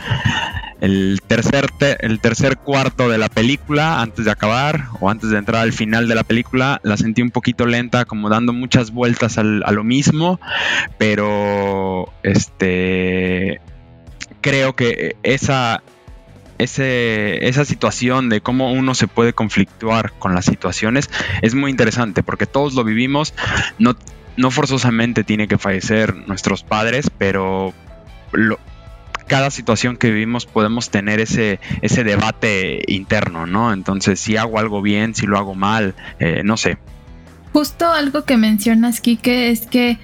el 0.80 1.20
tercer 1.26 1.66
el 2.00 2.18
tercer 2.20 2.56
cuarto 2.56 3.08
de 3.08 3.18
la 3.18 3.28
película 3.28 4.00
antes 4.00 4.24
de 4.24 4.30
acabar 4.30 4.86
o 5.00 5.10
antes 5.10 5.30
de 5.30 5.36
entrar 5.36 5.62
al 5.62 5.72
final 5.72 6.08
de 6.08 6.14
la 6.14 6.24
película 6.24 6.80
la 6.82 6.96
sentí 6.96 7.22
un 7.22 7.30
poquito 7.30 7.66
lenta 7.66 8.04
como 8.04 8.28
dando 8.28 8.52
muchas 8.52 8.90
vueltas 8.90 9.38
a 9.38 9.42
lo 9.44 9.84
mismo 9.84 10.40
pero 10.98 12.12
este 12.24 13.60
creo 14.42 14.76
que 14.76 15.16
esa 15.22 15.82
esa 16.58 17.64
situación 17.64 18.28
de 18.28 18.40
cómo 18.40 18.72
uno 18.72 18.94
se 18.94 19.08
puede 19.08 19.32
conflictuar 19.32 20.12
con 20.20 20.32
las 20.32 20.44
situaciones 20.44 21.10
es 21.40 21.56
muy 21.56 21.72
interesante 21.72 22.22
porque 22.22 22.46
todos 22.46 22.74
lo 22.74 22.84
vivimos, 22.84 23.34
no, 23.80 23.96
no 24.36 24.50
forzosamente 24.52 25.24
tiene 25.24 25.48
que 25.48 25.58
fallecer 25.58 26.14
nuestros 26.28 26.62
padres, 26.62 27.10
pero 27.18 27.74
cada 29.26 29.50
situación 29.50 29.96
que 29.96 30.10
vivimos 30.10 30.46
podemos 30.46 30.90
tener 30.90 31.20
ese, 31.20 31.58
ese 31.80 32.04
debate 32.04 32.82
interno, 32.86 33.46
¿no? 33.46 33.72
Entonces, 33.72 34.20
si 34.20 34.36
hago 34.36 34.58
algo 34.58 34.82
bien, 34.82 35.14
si 35.14 35.26
lo 35.26 35.38
hago 35.38 35.54
mal, 35.54 35.94
eh, 36.18 36.42
no 36.44 36.56
sé. 36.56 36.78
Justo 37.52 37.90
algo 37.90 38.24
que 38.24 38.36
mencionas, 38.36 39.00
Kike, 39.00 39.50
es 39.50 39.66
que 39.66 39.98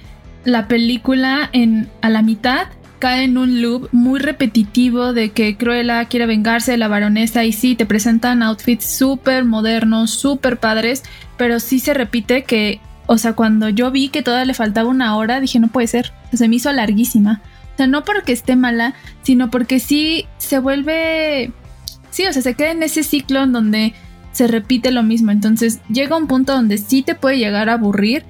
la 0.45 0.67
película 0.67 1.49
en, 1.51 1.89
a 2.01 2.09
la 2.09 2.21
mitad 2.21 2.67
cae 2.99 3.23
en 3.23 3.37
un 3.37 3.61
loop 3.61 3.89
muy 3.91 4.19
repetitivo 4.19 5.13
de 5.13 5.31
que 5.31 5.57
Cruella 5.57 6.05
quiere 6.05 6.25
vengarse 6.25 6.71
de 6.71 6.77
la 6.77 6.87
baronesa 6.87 7.43
y 7.45 7.53
sí, 7.53 7.75
te 7.75 7.85
presentan 7.85 8.43
outfits 8.43 8.85
súper 8.85 9.45
modernos, 9.45 10.11
súper 10.11 10.59
padres, 10.59 11.03
pero 11.37 11.59
sí 11.59 11.79
se 11.79 11.93
repite 11.93 12.43
que, 12.43 12.79
o 13.07 13.17
sea, 13.17 13.33
cuando 13.33 13.69
yo 13.69 13.89
vi 13.91 14.09
que 14.09 14.21
todavía 14.21 14.45
le 14.45 14.53
faltaba 14.53 14.89
una 14.89 15.15
hora, 15.15 15.39
dije, 15.39 15.59
no 15.59 15.69
puede 15.69 15.87
ser, 15.87 16.13
se 16.33 16.47
me 16.47 16.57
hizo 16.57 16.71
larguísima. 16.71 17.41
O 17.73 17.77
sea, 17.77 17.87
no 17.87 18.03
porque 18.03 18.33
esté 18.33 18.55
mala, 18.55 18.93
sino 19.23 19.49
porque 19.49 19.79
sí 19.79 20.25
se 20.37 20.59
vuelve, 20.59 21.51
sí, 22.11 22.27
o 22.27 22.33
sea, 22.33 22.41
se 22.41 22.53
queda 22.53 22.71
en 22.71 22.83
ese 22.83 23.03
ciclo 23.03 23.43
en 23.43 23.53
donde 23.53 23.93
se 24.33 24.47
repite 24.47 24.91
lo 24.91 25.01
mismo. 25.01 25.31
Entonces 25.31 25.79
llega 25.89 26.17
un 26.17 26.27
punto 26.27 26.53
donde 26.53 26.77
sí 26.77 27.01
te 27.01 27.15
puede 27.15 27.37
llegar 27.37 27.69
a 27.69 27.73
aburrir, 27.73 28.25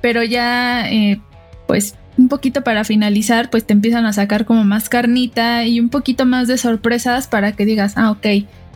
pero 0.00 0.22
ya, 0.22 0.88
eh, 0.90 1.20
pues 1.66 1.94
un 2.18 2.28
poquito 2.28 2.62
para 2.62 2.84
finalizar, 2.84 3.48
pues 3.48 3.64
te 3.64 3.72
empiezan 3.72 4.04
a 4.04 4.12
sacar 4.12 4.44
como 4.44 4.64
más 4.64 4.88
carnita 4.88 5.64
y 5.64 5.78
un 5.80 5.88
poquito 5.88 6.26
más 6.26 6.48
de 6.48 6.58
sorpresas 6.58 7.28
para 7.28 7.52
que 7.52 7.64
digas, 7.64 7.94
ah, 7.96 8.10
ok, 8.10 8.26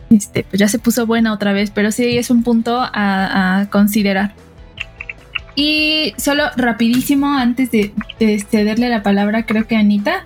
este, 0.09 0.45
pues 0.49 0.59
ya 0.59 0.67
se 0.69 0.79
puso 0.79 1.05
buena 1.05 1.33
otra 1.33 1.51
vez, 1.51 1.69
pero 1.69 1.91
sí 1.91 2.17
es 2.17 2.29
un 2.29 2.43
punto 2.43 2.79
a, 2.81 3.67
considerar. 3.69 4.33
Y 5.55 6.13
solo 6.17 6.45
rapidísimo, 6.55 7.37
antes 7.37 7.69
de, 7.69 7.93
cederle 8.49 8.89
la 8.89 9.03
palabra, 9.03 9.45
creo 9.45 9.67
que 9.67 9.75
a 9.75 9.79
Anita, 9.79 10.25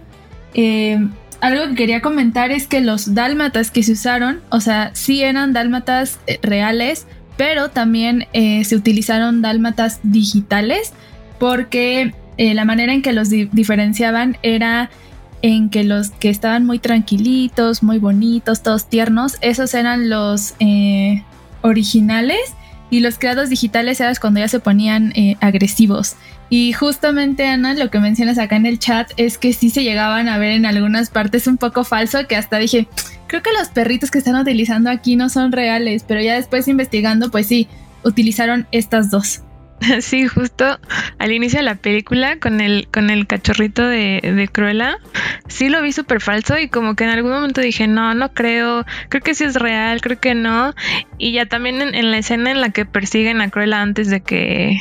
eh, 0.53 1.05
algo 1.41 1.67
que 1.69 1.75
quería 1.75 2.01
comentar 2.01 2.51
es 2.51 2.67
que 2.67 2.81
los 2.81 3.13
dálmatas 3.15 3.71
que 3.71 3.83
se 3.83 3.93
usaron, 3.93 4.41
o 4.49 4.61
sea, 4.61 4.91
sí 4.93 5.23
eran 5.23 5.53
dálmatas 5.53 6.19
eh, 6.27 6.39
reales, 6.43 7.07
pero 7.35 7.69
también 7.69 8.27
eh, 8.33 8.63
se 8.63 8.75
utilizaron 8.75 9.41
dálmatas 9.41 9.99
digitales 10.03 10.93
porque 11.39 12.13
eh, 12.37 12.53
la 12.53 12.65
manera 12.65 12.93
en 12.93 13.01
que 13.01 13.13
los 13.13 13.29
diferenciaban 13.29 14.37
era 14.43 14.89
en 15.41 15.69
que 15.69 15.83
los 15.83 16.09
que 16.11 16.29
estaban 16.29 16.65
muy 16.65 16.79
tranquilitos, 16.79 17.83
muy 17.83 17.99
bonitos, 17.99 18.63
todos 18.63 18.89
tiernos, 18.89 19.37
esos 19.41 19.73
eran 19.73 20.09
los 20.09 20.55
eh, 20.59 21.23
originales 21.61 22.39
y 22.89 23.01
los 23.01 23.19
creados 23.19 23.49
digitales 23.49 23.99
eran 23.99 24.15
cuando 24.19 24.39
ya 24.39 24.47
se 24.47 24.59
ponían 24.59 25.11
eh, 25.15 25.35
agresivos. 25.41 26.15
Y 26.49 26.71
justamente, 26.71 27.45
Ana, 27.45 27.73
lo 27.73 27.89
que 27.89 27.99
mencionas 27.99 28.37
acá 28.37 28.55
en 28.55 28.65
el 28.65 28.79
chat 28.79 29.11
es 29.17 29.37
que 29.37 29.51
sí 29.51 29.69
se 29.69 29.83
llegaban 29.83 30.29
a 30.29 30.37
ver 30.37 30.51
en 30.51 30.65
algunas 30.65 31.09
partes 31.09 31.45
un 31.45 31.57
poco 31.57 31.83
falso, 31.83 32.25
que 32.27 32.37
hasta 32.37 32.57
dije, 32.57 32.87
creo 33.27 33.43
que 33.43 33.51
los 33.57 33.67
perritos 33.67 34.11
que 34.11 34.19
están 34.19 34.35
utilizando 34.35 34.89
aquí 34.89 35.17
no 35.17 35.29
son 35.29 35.51
reales, 35.51 36.05
pero 36.07 36.21
ya 36.21 36.35
después 36.35 36.69
investigando, 36.69 37.29
pues 37.29 37.47
sí, 37.47 37.67
utilizaron 38.03 38.65
estas 38.71 39.11
dos. 39.11 39.41
Sí, 40.01 40.27
justo 40.27 40.79
al 41.19 41.31
inicio 41.31 41.59
de 41.59 41.63
la 41.63 41.75
película 41.75 42.39
con 42.39 42.61
el, 42.61 42.87
con 42.91 43.09
el 43.09 43.27
cachorrito 43.27 43.87
de, 43.87 44.21
de 44.21 44.47
Cruella, 44.47 44.97
sí 45.47 45.69
lo 45.69 45.81
vi 45.81 45.91
súper 45.91 46.21
falso 46.21 46.57
y 46.57 46.69
como 46.69 46.95
que 46.95 47.03
en 47.03 47.11
algún 47.11 47.31
momento 47.31 47.61
dije, 47.61 47.87
no, 47.87 48.13
no 48.13 48.33
creo, 48.33 48.85
creo 49.09 49.23
que 49.23 49.35
sí 49.35 49.43
es 49.43 49.55
real, 49.55 50.01
creo 50.01 50.19
que 50.19 50.35
no. 50.35 50.73
Y 51.17 51.33
ya 51.33 51.45
también 51.45 51.81
en, 51.81 52.11
la 52.11 52.17
escena 52.17 52.51
en 52.51 52.61
la 52.61 52.69
que 52.69 52.85
persiguen 52.85 53.41
a 53.41 53.49
Cruella 53.49 53.81
antes 53.81 54.09
de 54.09 54.21
que, 54.21 54.77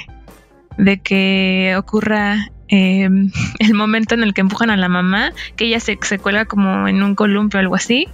de 0.78 0.98
que 0.98 1.74
ocurra 1.78 2.48
em, 2.68 3.30
el 3.58 3.74
momento 3.74 4.14
en 4.14 4.22
el 4.22 4.34
que 4.34 4.40
empujan 4.40 4.70
a 4.70 4.76
la 4.76 4.88
mamá, 4.88 5.32
que 5.56 5.66
ella 5.66 5.80
se, 5.80 5.98
se 6.02 6.18
cuelga 6.18 6.46
como 6.46 6.88
en 6.88 7.02
un 7.02 7.14
columpio 7.14 7.58
o 7.58 7.60
algo 7.60 7.74
así, 7.74 8.08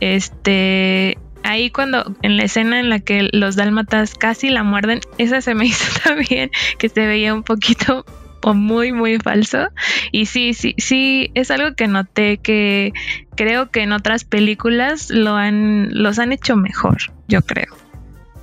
este 0.00 1.18
ahí 1.48 1.70
cuando 1.70 2.14
en 2.22 2.36
la 2.36 2.44
escena 2.44 2.78
en 2.78 2.90
la 2.90 3.00
que 3.00 3.30
los 3.32 3.56
dálmatas 3.56 4.14
casi 4.14 4.50
la 4.50 4.62
muerden, 4.62 5.00
esa 5.16 5.40
se 5.40 5.54
me 5.54 5.66
hizo 5.66 5.86
también 6.04 6.50
que 6.78 6.88
se 6.88 7.06
veía 7.06 7.34
un 7.34 7.42
poquito 7.42 8.04
o 8.42 8.54
muy 8.54 8.92
muy 8.92 9.18
falso. 9.18 9.68
Y 10.12 10.26
sí 10.26 10.54
sí 10.54 10.74
sí 10.78 11.30
es 11.34 11.50
algo 11.50 11.74
que 11.74 11.88
noté 11.88 12.38
que 12.38 12.92
creo 13.34 13.70
que 13.70 13.82
en 13.82 13.92
otras 13.92 14.24
películas 14.24 15.10
lo 15.10 15.34
han 15.34 15.88
los 15.92 16.18
han 16.18 16.32
hecho 16.32 16.56
mejor 16.56 16.98
yo 17.28 17.40
creo. 17.42 17.74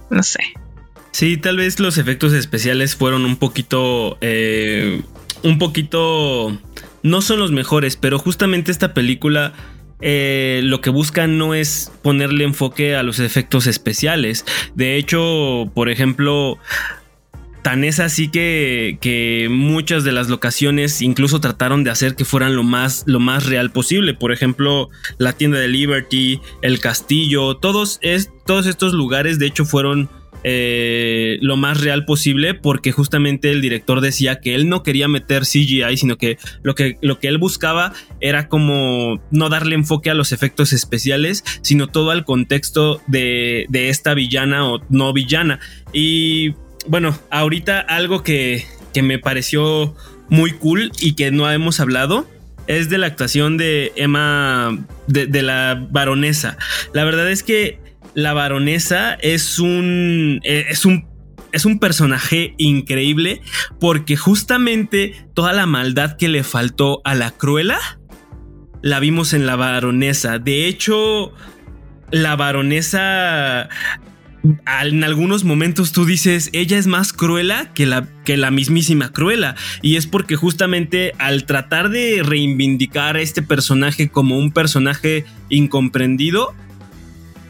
No 0.10 0.24
sé. 0.24 0.40
Sí 1.12 1.38
tal 1.38 1.58
vez 1.58 1.80
los 1.80 1.98
efectos 1.98 2.34
especiales 2.34 2.96
fueron 2.96 3.24
un 3.24 3.38
poquito 3.38 4.18
eh, 4.22 5.02
un 5.44 5.60
poquito 5.60 6.60
no 7.04 7.22
son 7.22 7.40
los 7.40 7.52
mejores 7.52 7.98
pero 7.98 8.18
justamente 8.18 8.72
esta 8.72 8.94
película 8.94 9.54
eh, 10.02 10.62
lo 10.64 10.82
que 10.82 10.90
buscan 10.90 11.38
no 11.38 11.54
es 11.54 11.92
ponerle 12.02 12.44
enfoque 12.44 12.96
a 12.96 13.04
los 13.04 13.20
efectos 13.20 13.68
especiales. 13.68 14.46
De 14.76 14.98
hecho, 14.98 15.72
por 15.74 15.90
ejemplo, 15.90 16.58
tan 17.62 17.84
es 17.84 18.00
así 18.00 18.28
que, 18.28 18.98
que, 19.02 19.48
muchas 19.50 20.04
de 20.04 20.12
las 20.12 20.30
locaciones 20.30 21.02
incluso 21.02 21.40
trataron 21.40 21.84
de 21.84 21.92
hacer 21.92 22.16
que 22.16 22.26
fueran 22.26 22.56
lo 22.56 22.64
más, 22.64 23.04
lo 23.08 23.20
más 23.20 23.46
real 23.46 23.72
posible. 23.72 24.14
Por 24.14 24.32
ejemplo, 24.32 24.90
la 25.18 25.34
tienda 25.34 25.58
de 25.58 25.68
Liberty, 25.68 26.42
el 26.62 26.80
castillo, 26.80 27.56
todos, 27.56 27.98
es, 28.02 28.30
todos 28.46 28.68
estos 28.68 28.94
lugares 28.94 29.40
de 29.40 29.48
hecho 29.48 29.66
fueron 29.66 30.10
eh, 30.48 31.40
lo 31.42 31.58
más 31.58 31.82
real 31.82 32.06
posible 32.06 32.54
porque 32.54 32.92
justamente 32.92 33.50
el 33.50 33.64
director 33.64 34.00
decía 34.00 34.40
que 34.40 34.54
él 34.54 34.70
no 34.70 34.84
quería 34.84 35.08
meter 35.08 35.42
CGI, 35.42 35.98
sino 35.98 36.18
que 36.20 36.38
lo 36.62 36.76
que, 36.76 36.98
lo 37.02 37.20
que 37.20 37.30
él 37.30 37.40
buscaba 37.40 37.94
era 38.22 38.48
como 38.48 39.20
no 39.32 39.50
darle 39.50 39.74
enfoque 39.74 40.12
a 40.12 40.14
los 40.14 40.32
efectos 40.32 40.72
especiales, 40.72 41.44
sino 41.64 41.88
todo 41.88 42.12
al 42.12 42.26
contexto 42.26 43.02
de, 43.08 43.66
de 43.70 43.90
esta 43.90 44.14
villana 44.14 44.70
o 44.70 44.82
no 44.90 45.14
villana. 45.14 45.60
Y 45.92 46.54
bueno, 46.88 47.18
ahorita 47.32 47.80
algo 47.80 48.22
que, 48.22 48.66
que 48.94 49.02
me 49.02 49.18
pareció 49.18 49.96
muy 50.30 50.52
cool 50.52 50.92
y 51.00 51.14
que 51.14 51.32
no 51.32 51.50
hemos 51.50 51.80
hablado 51.80 52.30
es 52.68 52.92
de 52.92 53.00
la 53.00 53.08
actuación 53.08 53.58
de 53.58 53.94
Emma, 53.96 54.78
de, 55.08 55.26
de, 55.26 55.42
la 55.42 55.88
baronesa. 55.90 56.60
La 56.94 57.04
verdad 57.04 57.32
es 57.32 57.42
que 57.42 57.80
la 58.16 58.34
baronesa 58.34 59.14
es 59.16 59.60
un, 59.60 60.40
eh, 60.44 60.66
es 60.70 60.86
un 60.86 61.14
es 61.52 61.64
un 61.64 61.80
personaje 61.80 62.54
increíble 62.58 63.42
porque 63.80 64.18
justamente 64.18 65.14
toda 65.34 65.54
la 65.54 65.66
maldad 65.66 66.18
que 66.18 66.28
le 66.28 66.44
faltó 66.44 67.02
a 67.06 67.16
la 67.16 67.32
cruela 67.32 67.80
la 68.82 69.00
vimos 69.00 69.34
en 69.34 69.48
la 69.48 69.56
baronesa. 69.56 70.38
De 70.38 70.68
hecho, 70.68 71.34
la 72.12 72.36
baronesa 72.36 73.70
en 74.82 75.04
algunos 75.04 75.44
momentos 75.44 75.92
tú 75.92 76.06
dices, 76.06 76.50
ella 76.54 76.78
es 76.78 76.88
más 76.88 77.14
cruela 77.14 77.72
que 77.74 77.86
la, 77.86 78.08
que 78.26 78.38
la 78.38 78.52
mismísima 78.52 79.12
cruela. 79.12 79.56
Y 79.82 79.96
es 79.96 80.08
porque 80.08 80.36
justamente 80.36 81.14
al 81.18 81.46
tratar 81.46 81.90
de 81.90 82.22
reivindicar 82.22 83.16
a 83.16 83.22
este 83.22 83.42
personaje 83.42 84.10
como 84.10 84.38
un 84.38 84.52
personaje 84.52 85.26
incomprendido, 85.50 86.54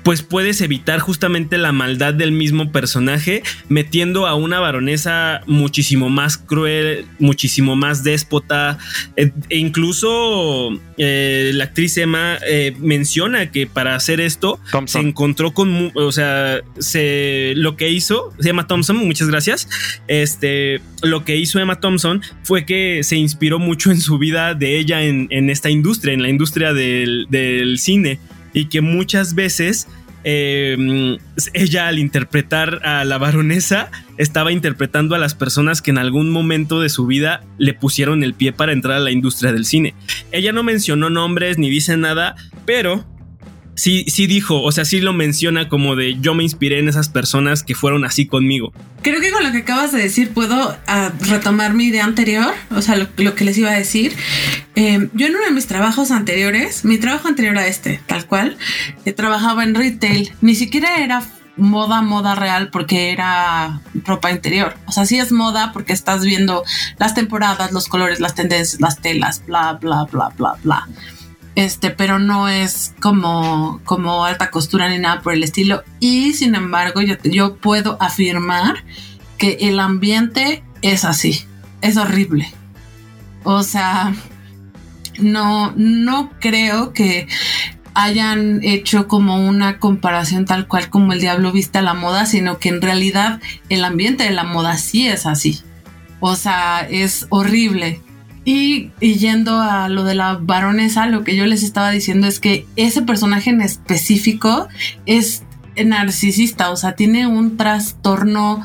pues 0.06 0.22
puedes 0.22 0.62
evitar 0.62 1.00
justamente 1.00 1.58
la 1.58 1.72
maldad 1.72 2.14
del 2.14 2.32
mismo 2.32 2.72
personaje 2.72 3.42
metiendo 3.70 4.28
a 4.28 4.36
una 4.36 4.60
baronesa 4.60 5.42
muchísimo 5.48 6.12
más 6.12 6.38
cruel, 6.38 7.08
muchísimo 7.18 7.76
más 7.76 8.04
déspota. 8.04 8.78
E 9.18 9.32
incluso 9.50 10.80
eh, 11.00 11.50
la 11.56 11.64
actriz 11.64 11.98
Emma 11.98 12.38
eh, 12.48 12.76
menciona 12.78 13.50
que 13.50 13.66
para 13.66 13.96
hacer 13.96 14.22
esto 14.22 14.60
se 14.86 15.00
encontró 15.00 15.56
con, 15.56 15.92
o 15.96 16.12
sea, 16.12 16.62
se, 16.78 17.54
lo 17.56 17.76
que 17.76 17.90
hizo, 17.90 18.32
se 18.40 18.50
llama 18.50 18.68
Thompson, 18.68 18.98
muchas 18.98 19.28
gracias, 19.28 19.68
este, 20.08 20.82
lo 21.02 21.26
que 21.26 21.36
hizo 21.38 21.60
Emma 21.60 21.80
Thompson 21.80 22.22
fue 22.44 22.64
que 22.68 23.02
se 23.04 23.16
inspiró 23.16 23.58
mucho 23.58 23.90
en 23.90 24.00
su 24.00 24.20
vida 24.20 24.54
de 24.54 24.78
ella 24.78 25.02
en, 25.02 25.50
esta 25.50 25.72
industria, 25.72 26.14
en 26.14 26.22
la 26.22 26.30
industria 26.30 26.74
del, 26.74 27.26
del 27.32 27.80
cine 27.80 28.20
y 28.56 28.66
que 28.66 28.82
muchas 28.82 29.36
veces 29.36 29.88
eh, 30.24 31.18
ella 31.54 31.88
al 31.88 32.00
interpretar 32.00 32.82
a 32.84 33.06
la 33.06 33.20
baronesa 33.20 33.92
estaba 34.18 34.52
interpretando 34.52 35.14
a 35.14 35.20
las 35.20 35.36
personas 35.36 35.84
que 35.84 35.92
en 35.92 36.00
algún 36.00 36.32
momento 36.32 36.82
de 36.82 36.90
su 36.90 37.06
vida 37.06 37.44
le 37.60 37.76
pusieron 37.76 38.24
el 38.24 38.34
pie 38.34 38.52
para 38.52 38.72
entrar 38.72 38.98
a 38.98 39.02
la 39.02 39.12
industria 39.12 39.52
del 39.52 39.66
cine. 39.66 39.94
Ella 40.32 40.52
no 40.52 40.64
mencionó 40.64 41.12
nombres 41.12 41.60
ni 41.60 41.70
dice 41.70 41.96
nada, 41.96 42.36
pero 42.66 43.06
sí, 43.76 44.06
sí 44.08 44.28
dijo, 44.28 44.62
o 44.62 44.72
sea, 44.72 44.86
sí 44.86 45.00
lo 45.00 45.14
menciona 45.14 45.70
como 45.70 45.96
de 45.96 46.20
yo 46.20 46.34
me 46.34 46.44
inspiré 46.44 46.80
en 46.80 46.88
esas 46.88 47.10
personas 47.10 47.64
que 47.64 47.76
fueron 47.76 48.06
así 48.06 48.26
conmigo. 48.26 48.74
Creo 49.02 49.22
que 49.22 49.32
con 49.32 49.44
lo 49.44 49.52
que 49.52 49.60
acabas 49.60 49.92
de 49.92 50.02
decir 50.02 50.34
puedo 50.34 50.78
ah, 50.88 51.12
retomar 51.22 51.74
mi 51.74 51.86
idea 51.86 52.06
anterior, 52.06 52.54
o 52.72 52.82
sea, 52.82 52.96
lo, 52.96 53.36
que 53.36 53.44
les 53.44 53.58
iba 53.58 53.70
a 53.70 53.78
decir. 53.78 54.16
Em, 54.76 55.10
yo 55.14 55.28
en 55.28 55.36
uno 55.36 55.46
de 55.46 55.52
mis 55.52 55.68
trabajos 55.68 56.12
anteriores, 56.12 56.86
mi 56.86 56.98
trabajo 56.98 57.28
anterior 57.28 57.58
a 57.58 57.68
este, 57.68 58.02
tal 58.06 58.26
cual, 58.26 58.58
eh, 59.06 59.14
trabajaba 59.14 59.64
en 59.64 59.76
retail, 59.76 60.32
ni 60.42 60.56
siquiera 60.56 60.98
era 61.04 61.22
moda, 61.58 62.02
moda 62.02 62.36
real 62.36 62.70
porque 62.70 63.12
era 63.12 63.82
ropa 64.06 64.32
interior. 64.32 64.76
O 64.88 64.92
sea, 64.92 65.06
sí 65.06 65.20
es 65.20 65.32
moda 65.32 65.72
porque 65.72 65.94
estás 65.94 66.24
viendo 66.24 66.64
las 66.98 67.14
temporadas, 67.14 67.72
los 67.72 67.88
colores, 67.88 68.20
las 68.20 68.36
tendencias, 68.36 68.82
las 68.82 69.02
telas, 69.02 69.46
bla, 69.46 69.74
bla, 69.74 70.06
bla, 70.12 70.30
bla, 70.38 70.56
bla 70.64 70.88
este, 71.56 71.90
pero 71.90 72.20
no 72.20 72.50
es 72.50 72.94
como, 73.02 73.82
como 73.86 74.26
alta 74.26 74.52
costura 74.52 74.90
ni 74.90 75.00
nada 75.00 75.22
por 75.22 75.34
el 75.34 75.44
estilo. 75.44 75.84
Y 76.00 76.34
sin 76.34 76.56
embargo, 76.56 77.02
yo, 77.02 77.16
yo 77.24 77.56
puedo 77.56 77.98
afirmar 78.02 78.84
que 79.38 79.58
el 79.62 79.80
ambiente 79.80 80.64
es 80.82 81.06
así, 81.06 81.46
es 81.82 81.98
horrible. 81.98 82.54
O 83.44 83.64
sea, 83.64 84.14
no, 85.20 85.74
no 85.76 86.32
creo 86.40 86.94
que 86.94 87.28
hayan 87.94 88.60
hecho 88.62 89.08
como 89.08 89.48
una 89.48 89.80
comparación 89.80 90.46
tal 90.46 90.68
cual 90.68 90.90
como 90.90 91.14
el 91.14 91.22
diablo 91.22 91.52
viste 91.54 91.78
a 91.78 91.82
la 91.82 91.94
moda, 91.94 92.26
sino 92.26 92.60
que 92.60 92.70
en 92.70 92.82
realidad 92.82 93.42
el 93.70 93.86
ambiente 93.86 94.26
de 94.26 94.32
la 94.32 94.44
moda 94.44 94.78
sí 94.78 95.08
es 95.08 95.26
así. 95.26 95.62
O 96.20 96.36
sea, 96.36 96.86
es 96.90 97.28
horrible. 97.30 98.02
Y, 98.48 98.92
yendo 99.02 99.60
a 99.60 99.90
lo 99.90 100.04
de 100.04 100.14
la 100.14 100.38
baronesa, 100.40 101.08
lo 101.08 101.24
que 101.24 101.36
yo 101.36 101.48
les 101.48 101.64
estaba 101.64 101.90
diciendo 101.90 102.28
es 102.28 102.40
que 102.40 102.68
ese 102.76 103.02
personaje 103.02 103.50
en 103.50 103.62
específico 103.62 104.68
es 105.08 105.44
narcisista, 105.84 106.70
o 106.70 106.78
sea, 106.78 106.96
tiene 106.96 107.26
un 107.26 107.58
trastorno 107.58 108.64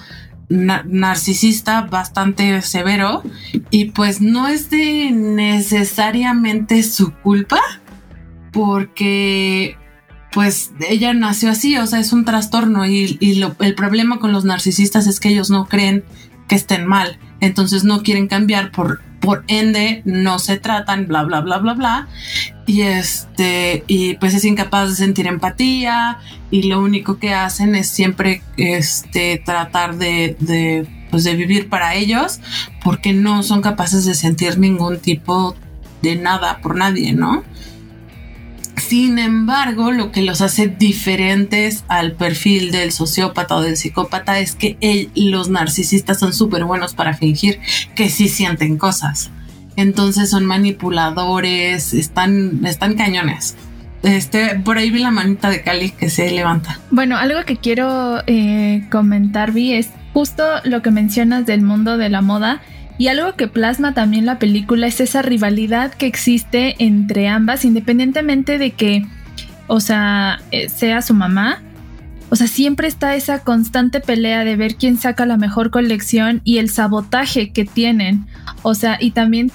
narcisista 0.50 1.82
bastante 1.82 2.60
severo 2.60 3.22
y 3.70 3.86
pues 3.86 4.20
no 4.20 4.48
es 4.48 4.68
de 4.68 5.12
necesariamente 5.12 6.82
su 6.82 7.12
culpa 7.12 7.60
porque 8.50 9.76
pues 10.32 10.72
ella 10.88 11.14
nació 11.14 11.50
así, 11.50 11.76
o 11.78 11.86
sea, 11.86 12.00
es 12.00 12.12
un 12.12 12.24
trastorno 12.24 12.84
y, 12.84 13.18
el 13.60 13.74
problema 13.74 14.18
con 14.18 14.32
los 14.32 14.44
narcisistas 14.44 15.06
es 15.06 15.20
que 15.20 15.28
ellos 15.28 15.50
no 15.50 15.66
creen 15.66 16.04
que 16.48 16.56
estén 16.56 16.84
mal, 16.84 17.18
entonces 17.40 17.84
no 17.84 18.02
quieren 18.02 18.26
cambiar 18.26 18.72
por 18.72 19.02
por 19.20 19.44
ende 19.48 20.02
no 20.04 20.38
se 20.38 20.58
tratan, 20.58 21.06
bla, 21.06 21.22
bla, 21.22 21.40
bla, 21.40 21.58
bla, 21.58 21.74
bla. 21.74 22.08
Y 22.66 22.82
este, 22.82 23.84
y 23.86 24.14
pues 24.14 24.34
es 24.34 24.44
incapaz 24.44 24.90
de 24.90 24.96
sentir 24.96 25.26
empatía 25.26 26.18
y 26.50 26.64
lo 26.64 26.80
único 26.80 27.18
que 27.18 27.34
hacen 27.34 27.74
es 27.74 27.88
siempre 27.88 28.42
este, 28.56 29.42
tratar 29.44 29.96
de, 29.96 30.36
de, 30.40 30.86
pues 31.10 31.24
de 31.24 31.34
vivir 31.34 31.68
para 31.68 31.94
ellos 31.94 32.40
porque 32.82 33.12
no 33.12 33.42
son 33.42 33.60
capaces 33.60 34.04
de 34.04 34.14
sentir 34.14 34.58
ningún 34.58 34.98
tipo 34.98 35.56
de 36.02 36.16
nada 36.16 36.60
por 36.62 36.76
nadie, 36.76 37.12
¿no? 37.12 37.44
Sin 38.90 39.20
embargo, 39.20 39.92
lo 39.92 40.10
que 40.10 40.20
los 40.20 40.40
hace 40.40 40.66
diferentes 40.66 41.84
al 41.86 42.10
perfil 42.10 42.72
del 42.72 42.90
sociópata 42.90 43.54
o 43.54 43.62
del 43.62 43.76
psicópata 43.76 44.40
es 44.40 44.56
que 44.56 45.08
los 45.14 45.48
narcisistas 45.48 46.18
son 46.18 46.32
súper 46.32 46.64
buenos 46.64 46.94
para 46.94 47.14
fingir 47.14 47.60
que 47.94 48.08
sí 48.08 48.28
sienten 48.28 48.78
cosas. 48.78 49.30
Entonces 49.76 50.28
son 50.28 50.44
manipuladores, 50.44 51.94
están, 51.94 52.66
están 52.66 52.96
cañones. 52.96 53.54
Este, 54.02 54.58
por 54.58 54.78
ahí 54.78 54.90
vi 54.90 54.98
la 54.98 55.12
manita 55.12 55.50
de 55.50 55.62
Cali 55.62 55.92
que 55.92 56.10
se 56.10 56.28
levanta. 56.32 56.80
Bueno, 56.90 57.16
algo 57.16 57.44
que 57.46 57.58
quiero 57.58 58.24
eh, 58.26 58.88
comentar, 58.90 59.52
Vi, 59.52 59.72
es 59.72 59.90
justo 60.12 60.42
lo 60.64 60.82
que 60.82 60.90
mencionas 60.90 61.46
del 61.46 61.62
mundo 61.62 61.96
de 61.96 62.08
la 62.08 62.22
moda 62.22 62.60
y 63.00 63.08
algo 63.08 63.34
que 63.34 63.48
plasma 63.48 63.94
también 63.94 64.26
la 64.26 64.38
película 64.38 64.86
es 64.86 65.00
esa 65.00 65.22
rivalidad 65.22 65.94
que 65.94 66.04
existe 66.04 66.76
entre 66.80 67.28
ambas, 67.28 67.64
independientemente 67.64 68.58
de 68.58 68.72
que, 68.72 69.06
o 69.68 69.80
sea, 69.80 70.42
eh, 70.50 70.68
sea 70.68 71.00
su 71.00 71.14
mamá. 71.14 71.62
O 72.28 72.36
sea, 72.36 72.46
siempre 72.46 72.88
está 72.88 73.14
esa 73.14 73.38
constante 73.38 74.00
pelea 74.00 74.44
de 74.44 74.54
ver 74.54 74.74
quién 74.74 74.98
saca 74.98 75.24
la 75.24 75.38
mejor 75.38 75.70
colección 75.70 76.42
y 76.44 76.58
el 76.58 76.68
sabotaje 76.68 77.52
que 77.52 77.64
tienen. 77.64 78.26
O 78.60 78.74
sea, 78.74 78.98
y 79.00 79.12
también 79.12 79.50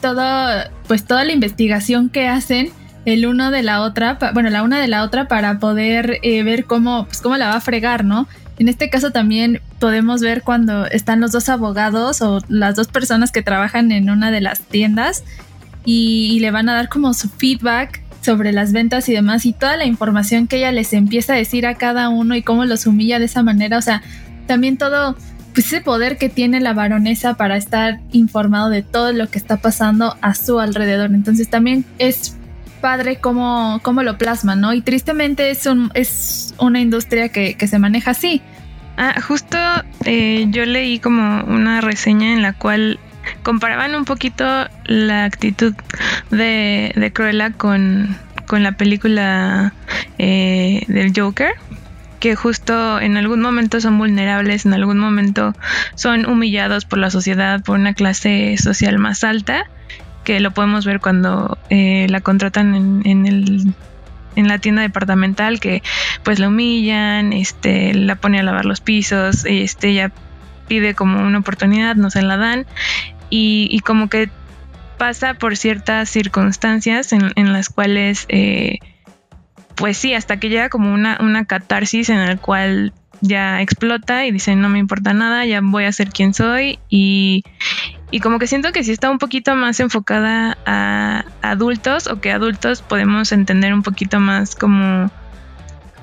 pues 0.87 1.05
toda 1.05 1.23
la 1.23 1.31
investigación 1.31 2.09
que 2.09 2.27
hacen 2.27 2.71
el 3.05 3.27
uno 3.27 3.51
de 3.51 3.61
la 3.61 3.81
otra, 3.81 4.17
bueno, 4.33 4.49
la 4.49 4.63
una 4.63 4.81
de 4.81 4.87
la 4.87 5.03
otra 5.03 5.27
para 5.27 5.59
poder 5.59 6.17
eh, 6.23 6.41
ver 6.41 6.65
cómo, 6.65 7.05
pues 7.05 7.21
cómo 7.21 7.37
la 7.37 7.49
va 7.49 7.57
a 7.57 7.61
fregar, 7.61 8.05
¿no? 8.05 8.27
En 8.57 8.69
este 8.69 8.89
caso 8.89 9.11
también 9.11 9.61
podemos 9.79 10.21
ver 10.21 10.41
cuando 10.41 10.85
están 10.85 11.19
los 11.19 11.31
dos 11.31 11.49
abogados 11.49 12.21
o 12.21 12.39
las 12.47 12.75
dos 12.75 12.87
personas 12.87 13.31
que 13.31 13.41
trabajan 13.41 13.91
en 13.91 14.09
una 14.09 14.31
de 14.31 14.41
las 14.41 14.61
tiendas 14.61 15.23
y, 15.83 16.39
le 16.39 16.51
van 16.51 16.69
a 16.69 16.73
dar 16.73 16.89
como 16.89 17.13
su 17.13 17.29
feedback 17.29 18.01
sobre 18.21 18.51
las 18.51 18.71
ventas 18.71 19.07
y 19.07 19.13
demás 19.13 19.45
y 19.45 19.53
toda 19.53 19.77
la 19.77 19.85
información 19.85 20.47
que 20.47 20.57
ella 20.57 20.71
les 20.71 20.93
empieza 20.93 21.33
a 21.33 21.37
decir 21.37 21.67
a 21.67 21.75
cada 21.75 22.09
uno 22.09 22.35
y 22.35 22.41
cómo 22.41 22.65
los 22.65 22.87
humilla 22.87 23.19
de 23.19 23.25
esa 23.25 23.43
manera. 23.43 23.77
O 23.77 23.81
sea, 23.81 24.01
también 24.47 24.77
todo 24.77 25.15
pues, 25.53 25.67
ese 25.67 25.81
poder 25.81 26.17
que 26.17 26.29
tiene 26.29 26.59
la 26.59 26.73
baronesa 26.73 27.35
para 27.35 27.55
estar 27.55 27.99
informado 28.11 28.69
de 28.69 28.81
todo 28.81 29.13
lo 29.13 29.29
que 29.29 29.37
está 29.37 29.57
pasando 29.57 30.17
a 30.21 30.33
su 30.33 30.59
alrededor. 30.59 31.11
Entonces 31.13 31.49
también 31.49 31.85
es 31.99 32.35
padre 32.85 33.15
cómo, 33.15 33.79
cómo 33.81 34.03
lo 34.03 34.19
plasma, 34.19 34.55
¿no? 34.55 34.71
Y 34.71 34.81
tristemente 34.81 35.49
es, 35.49 35.65
un, 35.65 35.89
es 35.95 36.53
una 36.59 36.79
industria 36.79 37.29
que, 37.29 37.57
se 37.67 37.79
maneja 37.79 38.11
así. 38.11 38.43
Ah, 38.95 39.15
justo 39.27 39.57
eh, 40.05 40.45
yo 40.49 40.67
leí 40.67 40.99
como 40.99 41.43
una 41.45 41.81
reseña 41.81 42.31
en 42.31 42.43
la 42.43 42.53
cual 42.53 42.99
comparaban 43.41 43.95
un 43.95 44.05
poquito 44.05 44.45
la 44.83 45.25
actitud 45.25 45.73
de, 46.29 46.93
de 46.95 47.11
Cruella 47.11 47.53
con, 47.53 48.15
con 48.45 48.61
la 48.61 48.73
película 48.73 49.73
eh, 50.19 50.83
del 50.87 51.11
Joker 51.19 51.55
que 52.19 52.35
justo 52.35 52.99
en 52.99 53.17
algún 53.17 53.41
momento 53.41 53.81
son 53.81 53.97
vulnerables, 53.97 54.67
en 54.67 54.75
algún 54.75 54.99
momento 54.99 55.55
son 55.95 56.27
humillados 56.27 56.85
por 56.85 56.99
la 56.99 57.09
sociedad, 57.09 57.63
por 57.63 57.79
una 57.79 57.95
clase 57.95 58.57
social 58.59 58.99
más 58.99 59.23
alta 59.23 59.65
que 60.25 60.41
lo 60.41 60.51
podemos 60.51 60.85
ver 60.85 60.99
cuando 60.99 61.57
eh, 61.69 62.07
la 62.09 62.19
contratan 62.19 63.01
en, 63.05 63.25
el 63.25 63.73
en 64.35 64.49
la 64.49 64.59
tienda 64.59 64.81
departamental 64.81 65.61
que 65.61 65.81
pues 66.23 66.39
la 66.39 66.49
humillan, 66.49 67.31
este, 67.31 67.93
la 67.93 68.15
pone 68.15 68.39
a 68.39 68.43
lavar 68.43 68.65
los 68.65 68.81
pisos, 68.81 69.45
este, 69.45 69.89
ella 69.89 70.11
pide 70.67 70.93
como 70.93 71.25
una 71.25 71.37
oportunidad, 71.37 71.95
no 71.95 72.09
se 72.09 72.21
la 72.21 72.35
dan 72.35 72.65
y, 73.29 73.79
como 73.85 74.09
que 74.09 74.29
pasa 74.97 75.33
por 75.33 75.55
ciertas 75.57 76.09
circunstancias 76.09 77.13
en, 77.13 77.53
las 77.53 77.69
cuales 77.69 78.25
eh, 78.29 78.79
pues 79.75 79.97
sí, 79.97 80.13
hasta 80.13 80.37
que 80.37 80.49
llega 80.49 80.69
como 80.69 80.93
una, 80.93 81.17
una 81.21 81.45
catarsis 81.45 82.09
en 82.09 82.25
la 82.25 82.37
cual 82.37 82.93
ya 83.21 83.61
explota 83.61 84.25
y 84.25 84.31
dice 84.31 84.55
no 84.55 84.69
me 84.69 84.79
importa 84.79 85.13
nada, 85.13 85.45
ya 85.45 85.61
voy 85.61 85.85
a 85.85 85.91
ser 85.91 86.09
quien 86.09 86.33
soy 86.33 86.79
y, 86.89 87.43
y 88.11 88.19
como 88.19 88.39
que 88.39 88.47
siento 88.47 88.71
que 88.71 88.83
sí 88.83 88.91
está 88.91 89.09
un 89.09 89.17
poquito 89.17 89.55
más 89.55 89.79
enfocada 89.79 90.57
a 90.65 91.25
adultos 91.41 92.07
o 92.07 92.19
que 92.19 92.31
adultos 92.31 92.81
podemos 92.81 93.31
entender 93.31 93.73
un 93.73 93.83
poquito 93.83 94.19
más 94.19 94.55
como 94.55 95.11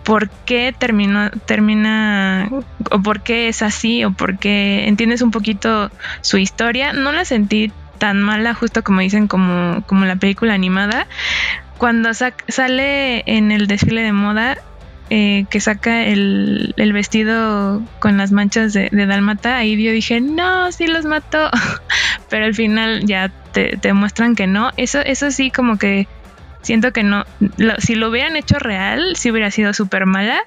por 0.04 0.30
qué 0.30 0.74
termina 0.78 2.50
o 2.90 3.02
por 3.02 3.22
qué 3.22 3.48
es 3.48 3.62
así 3.62 4.04
o 4.04 4.12
por 4.12 4.38
qué 4.38 4.88
entiendes 4.88 5.22
un 5.22 5.30
poquito 5.30 5.90
su 6.20 6.38
historia. 6.38 6.92
No 6.92 7.12
la 7.12 7.24
sentí 7.24 7.72
tan 7.98 8.20
mala 8.20 8.54
justo 8.54 8.82
como 8.82 9.00
dicen 9.00 9.28
como, 9.28 9.84
como 9.86 10.04
la 10.04 10.16
película 10.16 10.54
animada. 10.54 11.06
Cuando 11.78 12.10
sale 12.14 13.22
en 13.26 13.52
el 13.52 13.66
desfile 13.66 14.02
de 14.02 14.12
moda 14.12 14.58
eh, 15.14 15.44
que 15.50 15.60
saca 15.60 16.04
el, 16.06 16.72
el, 16.78 16.94
vestido 16.94 17.82
con 17.98 18.16
las 18.16 18.32
manchas 18.32 18.72
de, 18.72 18.88
Dalmata, 18.90 19.58
ahí 19.58 19.72
yo 19.72 19.92
dije, 19.92 20.22
no, 20.22 20.72
sí 20.72 20.86
los 20.86 21.04
mató. 21.04 21.50
Pero 22.30 22.46
al 22.46 22.54
final 22.54 23.04
ya 23.04 23.30
te, 23.52 23.76
te, 23.76 23.92
muestran 23.92 24.34
que 24.34 24.46
no. 24.46 24.70
Eso, 24.78 25.00
eso 25.00 25.30
sí, 25.30 25.50
como 25.50 25.76
que 25.76 26.08
siento 26.62 26.94
que 26.94 27.02
no. 27.02 27.26
Si 27.76 27.94
lo 27.94 28.08
hubieran 28.08 28.36
hecho 28.36 28.58
real, 28.58 29.14
sí 29.14 29.30
hubiera 29.30 29.50
sido 29.50 29.74
súper 29.74 30.06
mala. 30.06 30.40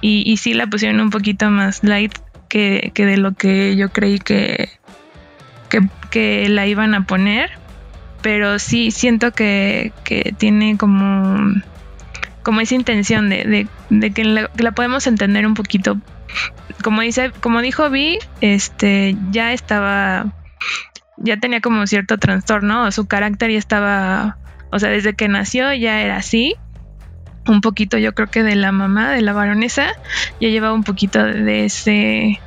Y, 0.00 0.22
y 0.24 0.38
sí 0.38 0.54
la 0.54 0.66
pusieron 0.66 1.00
un 1.00 1.10
poquito 1.10 1.50
más 1.50 1.84
light 1.84 2.14
que, 2.48 2.90
que 2.94 3.04
de 3.04 3.18
lo 3.18 3.32
que 3.32 3.76
yo 3.76 3.90
creí 3.92 4.18
que, 4.18 4.70
que, 5.68 5.80
que 6.10 6.48
la 6.48 6.66
iban 6.66 6.94
a 6.94 7.04
poner 7.04 7.50
pero 8.22 8.58
sí 8.58 8.90
siento 8.90 9.32
que, 9.32 9.92
que 10.02 10.34
tiene 10.38 10.78
como, 10.78 11.52
como 12.44 12.60
esa 12.60 12.76
intención 12.76 13.28
de, 13.28 13.66
de, 13.90 14.10
que, 14.12 14.24
la, 14.24 14.48
que, 14.48 14.62
la, 14.62 14.72
podemos 14.72 15.06
entender 15.08 15.46
un 15.46 15.54
poquito. 15.54 15.96
Como 16.84 17.00
dice, 17.00 17.32
como 17.40 17.60
dijo 17.60 17.90
Vi, 17.90 18.18
este 18.40 19.16
ya 19.32 19.52
estaba, 19.52 20.32
ya 21.16 21.38
tenía 21.38 21.60
como 21.60 21.86
cierto 21.86 22.18
trastorno, 22.18 22.92
su 22.92 23.06
carácter 23.06 23.50
ya 23.50 23.58
estaba, 23.58 24.36
o 24.70 24.78
sea, 24.78 24.90
desde 24.90 25.14
que 25.14 25.26
nació 25.28 25.72
ya 25.72 26.00
era 26.00 26.18
así. 26.18 26.54
Un 27.46 27.60
poquito, 27.60 27.98
yo 27.98 28.14
creo 28.14 28.30
que 28.30 28.42
de 28.42 28.56
la 28.56 28.72
mamá, 28.72 29.10
de 29.10 29.20
la 29.20 29.34
baronesa, 29.34 29.88
ya 30.40 30.48
llevaba 30.48 30.72
un 30.72 30.84
poquito 30.84 31.22
de 31.22 31.66
ese, 31.66 32.40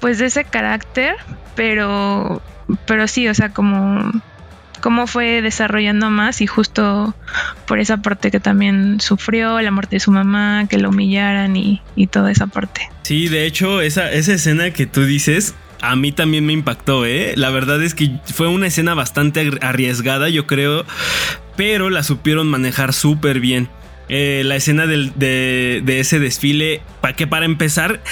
pues 0.00 0.18
de 0.18 0.26
ese 0.26 0.44
carácter, 0.44 1.16
pero, 1.54 2.40
pero 2.86 3.06
sí, 3.06 3.28
o 3.28 3.34
sea, 3.34 3.50
como 3.50 4.12
cómo 4.86 5.08
fue 5.08 5.42
desarrollando 5.42 6.10
más 6.10 6.40
y 6.40 6.46
justo 6.46 7.12
por 7.66 7.80
esa 7.80 8.02
parte 8.02 8.30
que 8.30 8.38
también 8.38 9.00
sufrió, 9.00 9.60
la 9.60 9.72
muerte 9.72 9.96
de 9.96 10.00
su 10.00 10.12
mamá, 10.12 10.68
que 10.70 10.78
lo 10.78 10.90
humillaran 10.90 11.56
y, 11.56 11.82
y 11.96 12.06
toda 12.06 12.30
esa 12.30 12.46
parte. 12.46 12.88
Sí, 13.02 13.26
de 13.26 13.46
hecho, 13.46 13.80
esa, 13.80 14.12
esa 14.12 14.34
escena 14.34 14.70
que 14.70 14.86
tú 14.86 15.04
dices, 15.04 15.56
a 15.80 15.96
mí 15.96 16.12
también 16.12 16.46
me 16.46 16.52
impactó, 16.52 17.04
¿eh? 17.04 17.32
La 17.34 17.50
verdad 17.50 17.82
es 17.82 17.96
que 17.96 18.12
fue 18.32 18.46
una 18.46 18.68
escena 18.68 18.94
bastante 18.94 19.50
arriesgada, 19.60 20.28
yo 20.28 20.46
creo, 20.46 20.84
pero 21.56 21.90
la 21.90 22.04
supieron 22.04 22.46
manejar 22.46 22.92
súper 22.92 23.40
bien. 23.40 23.68
Eh, 24.08 24.42
la 24.44 24.54
escena 24.54 24.86
del, 24.86 25.12
de, 25.16 25.82
de, 25.84 25.98
ese 25.98 26.20
desfile, 26.20 26.80
para 27.00 27.16
que 27.16 27.26
para 27.26 27.44
empezar 27.44 28.02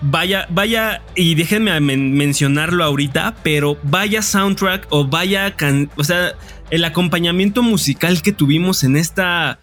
vaya, 0.00 0.46
vaya, 0.50 1.02
y 1.14 1.34
déjenme 1.34 1.78
mencionarlo 1.80 2.84
ahorita, 2.84 3.36
pero 3.42 3.78
vaya 3.82 4.22
soundtrack 4.22 4.86
o 4.90 5.06
vaya, 5.06 5.54
o 5.96 6.04
sea, 6.04 6.34
el 6.70 6.84
acompañamiento 6.84 7.62
musical 7.62 8.22
que 8.22 8.32
tuvimos 8.32 8.84
en 8.84 8.96
esta, 8.96 9.58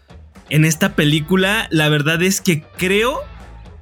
en 0.49 0.65
esta 0.65 0.95
película, 0.95 1.67
la 1.71 1.89
verdad 1.89 2.21
es 2.21 2.41
que 2.41 2.63
creo 2.77 3.21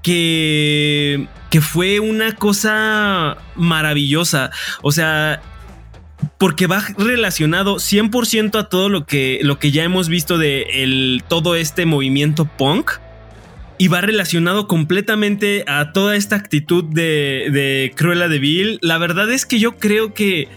que, 0.02 1.28
que 1.50 1.62
fue 1.62 2.00
una 2.00 2.36
cosa 2.36 3.38
maravillosa. 3.56 4.52
O 4.82 4.92
sea, 4.92 5.42
porque 6.38 6.68
va 6.68 6.84
relacionado 6.98 7.76
100% 7.76 8.60
a 8.60 8.70
todo 8.70 8.90
lo 8.90 9.06
que, 9.06 9.40
lo 9.44 9.60
que 9.60 9.72
ya 9.72 9.84
hemos 9.84 10.08
visto 10.10 10.38
de 10.38 10.64
el, 10.84 11.24
todo 11.28 11.56
este 11.56 11.86
movimiento 11.86 12.46
punk 12.46 12.92
y 13.82 13.88
va 13.88 14.00
relacionado 14.00 14.68
completamente 14.68 15.64
a 15.66 15.92
toda 15.92 16.16
esta 16.16 16.36
actitud 16.36 16.84
de, 16.84 17.48
de 17.52 17.92
Cruella 17.96 18.28
de 18.28 18.38
Vil. 18.38 18.78
La 18.84 19.00
verdad 19.00 19.32
es 19.32 19.48
que 19.48 19.58
yo 19.58 19.78
creo 19.78 20.14
que 20.14 20.48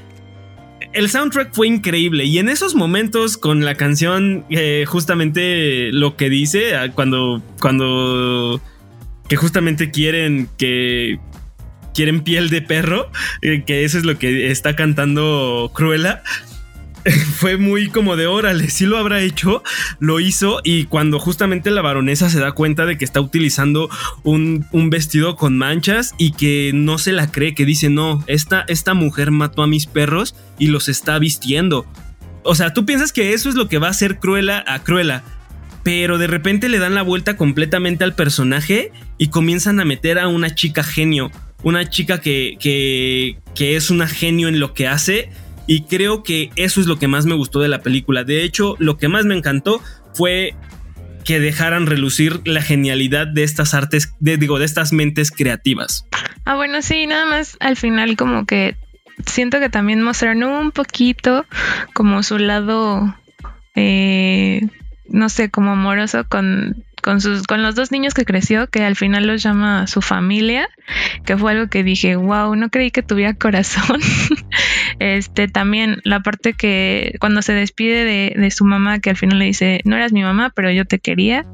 el 0.92 1.08
soundtrack 1.08 1.54
fue 1.54 1.66
increíble 1.66 2.26
y 2.26 2.38
en 2.38 2.50
esos 2.50 2.74
momentos 2.74 3.38
con 3.38 3.64
la 3.64 3.76
canción 3.76 4.44
eh, 4.50 4.84
justamente 4.86 5.90
lo 5.90 6.18
que 6.18 6.28
dice 6.28 6.72
cuando 6.94 7.42
cuando 7.62 8.60
que 9.26 9.36
justamente 9.36 9.90
quieren 9.90 10.50
que 10.58 11.18
quieren 11.94 12.24
piel 12.24 12.50
de 12.50 12.60
perro 12.60 13.10
eh, 13.40 13.64
que 13.66 13.84
eso 13.84 13.96
es 13.96 14.04
lo 14.04 14.18
que 14.18 14.50
está 14.50 14.76
cantando 14.76 15.72
Cruella 15.74 16.22
fue 17.36 17.56
muy 17.56 17.88
como 17.88 18.16
de 18.16 18.26
órale, 18.26 18.70
si 18.70 18.86
lo 18.86 18.96
habrá 18.96 19.20
hecho, 19.20 19.62
lo 19.98 20.20
hizo 20.20 20.60
y 20.64 20.84
cuando 20.84 21.18
justamente 21.18 21.70
la 21.70 21.82
baronesa 21.82 22.30
se 22.30 22.40
da 22.40 22.52
cuenta 22.52 22.86
de 22.86 22.96
que 22.96 23.04
está 23.04 23.20
utilizando 23.20 23.90
un, 24.22 24.66
un, 24.72 24.90
vestido 24.90 25.36
con 25.36 25.58
manchas 25.58 26.14
y 26.18 26.32
que 26.32 26.70
no 26.74 26.98
se 26.98 27.12
la 27.12 27.30
cree, 27.30 27.54
que 27.54 27.66
dice, 27.66 27.90
no, 27.90 28.24
esta, 28.26 28.64
esta 28.68 28.94
mujer 28.94 29.30
mató 29.30 29.62
a 29.62 29.66
mis 29.66 29.86
perros 29.86 30.34
y 30.58 30.68
los 30.68 30.88
está 30.88 31.18
vistiendo. 31.18 31.86
O 32.42 32.54
sea, 32.54 32.72
tú 32.72 32.86
piensas 32.86 33.12
que 33.12 33.32
eso 33.32 33.48
es 33.48 33.54
lo 33.54 33.68
que 33.68 33.78
va 33.78 33.88
a 33.88 33.90
hacer 33.90 34.18
Cruella 34.18 34.64
a 34.66 34.82
Cruella, 34.82 35.24
pero 35.82 36.16
de 36.16 36.26
repente 36.26 36.68
le 36.68 36.78
dan 36.78 36.94
la 36.94 37.02
vuelta 37.02 37.36
completamente 37.36 38.04
al 38.04 38.14
personaje 38.14 38.92
y 39.18 39.28
comienzan 39.28 39.80
a 39.80 39.84
meter 39.84 40.18
a 40.18 40.28
una 40.28 40.54
chica 40.54 40.82
genio, 40.82 41.30
una 41.62 41.88
chica 41.88 42.20
que, 42.20 42.56
que 42.58 43.76
es 43.76 43.90
una 43.90 44.06
genio 44.06 44.48
en 44.48 44.60
lo 44.60 44.72
que 44.72 44.88
hace 44.88 45.30
y 45.66 45.82
creo 45.82 46.22
que 46.22 46.50
eso 46.56 46.80
es 46.80 46.86
lo 46.86 46.98
que 46.98 47.08
más 47.08 47.26
me 47.26 47.34
gustó 47.34 47.60
de 47.60 47.68
la 47.68 47.80
película. 47.80 48.24
De 48.24 48.44
hecho, 48.44 48.76
lo 48.78 48.96
que 48.96 49.08
más 49.08 49.24
me 49.24 49.36
encantó 49.36 49.80
fue 50.12 50.54
que 51.24 51.40
dejaran 51.40 51.86
relucir 51.86 52.46
la 52.46 52.60
genialidad 52.60 53.26
de 53.26 53.44
estas 53.44 53.74
artes, 53.74 54.14
digo, 54.20 54.58
de 54.58 54.66
estas 54.66 54.92
mentes 54.92 55.30
creativas. 55.30 56.06
Ah, 56.44 56.54
bueno, 56.54 56.82
sí, 56.82 57.06
nada 57.06 57.24
más 57.24 57.56
al 57.60 57.76
final 57.76 58.16
como 58.16 58.44
que 58.44 58.76
siento 59.26 59.58
que 59.58 59.70
también 59.70 60.02
mostraron 60.02 60.42
un 60.44 60.70
poquito 60.70 61.46
como 61.94 62.22
su 62.22 62.38
lado, 62.38 63.16
eh, 63.74 64.68
no 65.08 65.28
sé, 65.30 65.50
como 65.50 65.72
amoroso 65.72 66.24
con 66.28 66.84
con 67.04 67.20
sus 67.20 67.42
con 67.42 67.62
los 67.62 67.74
dos 67.74 67.92
niños 67.92 68.14
que 68.14 68.24
creció 68.24 68.66
que 68.68 68.82
al 68.82 68.96
final 68.96 69.26
los 69.26 69.42
llama 69.42 69.86
su 69.86 70.00
familia 70.00 70.66
que 71.26 71.36
fue 71.36 71.52
algo 71.52 71.68
que 71.68 71.84
dije 71.84 72.16
wow 72.16 72.56
no 72.56 72.70
creí 72.70 72.90
que 72.90 73.02
tuviera 73.02 73.34
corazón 73.38 74.00
este 75.00 75.46
también 75.46 76.00
la 76.04 76.20
parte 76.20 76.54
que 76.54 77.16
cuando 77.20 77.42
se 77.42 77.52
despide 77.52 78.06
de, 78.06 78.40
de, 78.40 78.50
su 78.50 78.64
mamá 78.64 79.00
que 79.00 79.10
al 79.10 79.16
final 79.18 79.38
le 79.38 79.44
dice 79.44 79.82
no 79.84 79.96
eras 79.96 80.14
mi 80.14 80.22
mamá 80.22 80.50
pero 80.56 80.70
yo 80.70 80.86
te 80.86 80.98
quería 80.98 81.44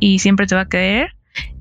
y 0.00 0.20
siempre 0.20 0.46
te 0.46 0.54
va 0.54 0.62
a 0.62 0.68
querer 0.68 1.14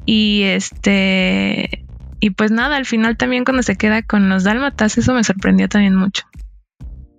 y 0.05 0.43
este 0.43 1.85
y 2.21 2.29
pues 2.29 2.49
nada 2.49 2.77
al 2.77 2.85
final 2.85 3.17
también 3.17 3.43
cuando 3.43 3.61
se 3.61 3.75
queda 3.75 4.03
con 4.03 4.29
los 4.29 4.45
dálmatas 4.45 4.97
eso 4.97 5.13
me 5.13 5.23
sorprendió 5.25 5.67
también 5.67 5.95
mucho. 5.95 6.23